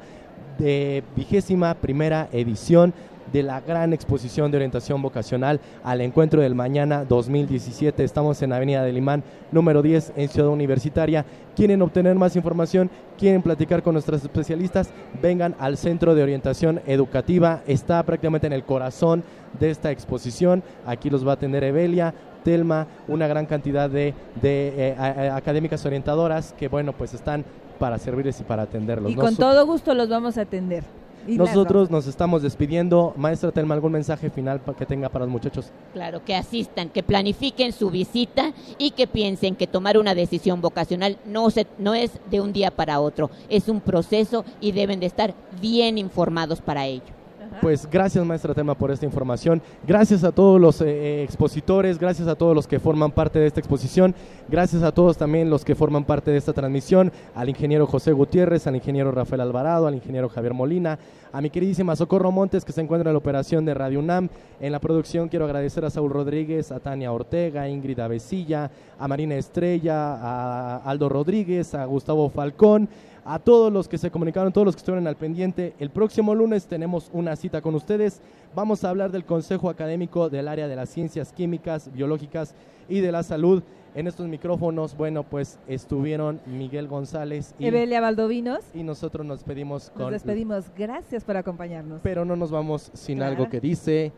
[0.58, 2.94] de vigésima primera edición
[3.34, 8.04] de la gran exposición de orientación vocacional al encuentro del mañana 2017.
[8.04, 11.26] Estamos en Avenida del Imán, número 10, en Ciudad Universitaria.
[11.56, 12.88] ¿Quieren obtener más información?
[13.18, 14.90] ¿Quieren platicar con nuestros especialistas?
[15.20, 17.64] Vengan al Centro de Orientación Educativa.
[17.66, 19.24] Está prácticamente en el corazón
[19.58, 20.62] de esta exposición.
[20.86, 22.14] Aquí los va a atender Evelia,
[22.44, 27.44] Telma, una gran cantidad de, de eh, académicas orientadoras que, bueno, pues están
[27.80, 29.10] para servirles y para atenderlos.
[29.10, 30.84] Y con todo gusto los vamos a atender.
[31.26, 33.14] Nosotros nos estamos despidiendo.
[33.16, 35.70] Maestra Telma, ¿algún mensaje final que tenga para los muchachos?
[35.92, 41.18] Claro, que asistan, que planifiquen su visita y que piensen que tomar una decisión vocacional
[41.24, 45.06] no, se, no es de un día para otro, es un proceso y deben de
[45.06, 47.23] estar bien informados para ello.
[47.60, 52.28] Pues gracias maestra Tema por esta información, gracias a todos los eh, eh, expositores, gracias
[52.28, 54.14] a todos los que forman parte de esta exposición,
[54.48, 58.66] gracias a todos también los que forman parte de esta transmisión, al ingeniero José Gutiérrez,
[58.66, 60.98] al ingeniero Rafael Alvarado, al ingeniero Javier Molina,
[61.34, 64.28] a mi queridísima Socorro Montes que se encuentra en la operación de Radio UNAM.
[64.60, 69.08] En la producción quiero agradecer a Saúl Rodríguez, a Tania Ortega, a Ingrid Avesilla, a
[69.08, 72.88] Marina Estrella, a Aldo Rodríguez, a Gustavo Falcón
[73.24, 75.74] a todos los que se comunicaron, todos los que estuvieron al pendiente.
[75.78, 78.20] El próximo lunes tenemos una cita con ustedes.
[78.54, 82.54] Vamos a hablar del Consejo Académico del área de las ciencias químicas, biológicas
[82.88, 83.62] y de la salud.
[83.94, 88.64] En estos micrófonos, bueno, pues estuvieron Miguel González y Evelia Valdovinos.
[88.74, 90.02] Y nosotros nos despedimos con.
[90.02, 90.64] Nos despedimos.
[90.76, 92.00] Gracias por acompañarnos.
[92.02, 94.12] Pero no nos vamos sin algo que dice.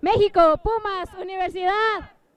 [0.00, 1.72] México, Pumas, Universidad.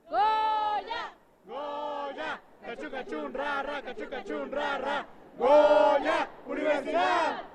[0.08, 1.16] Goya.
[1.48, 2.42] Goya.
[2.64, 5.08] Cachucachun, rara, cachucachun, rara.
[5.40, 7.55] Goya, Universidad.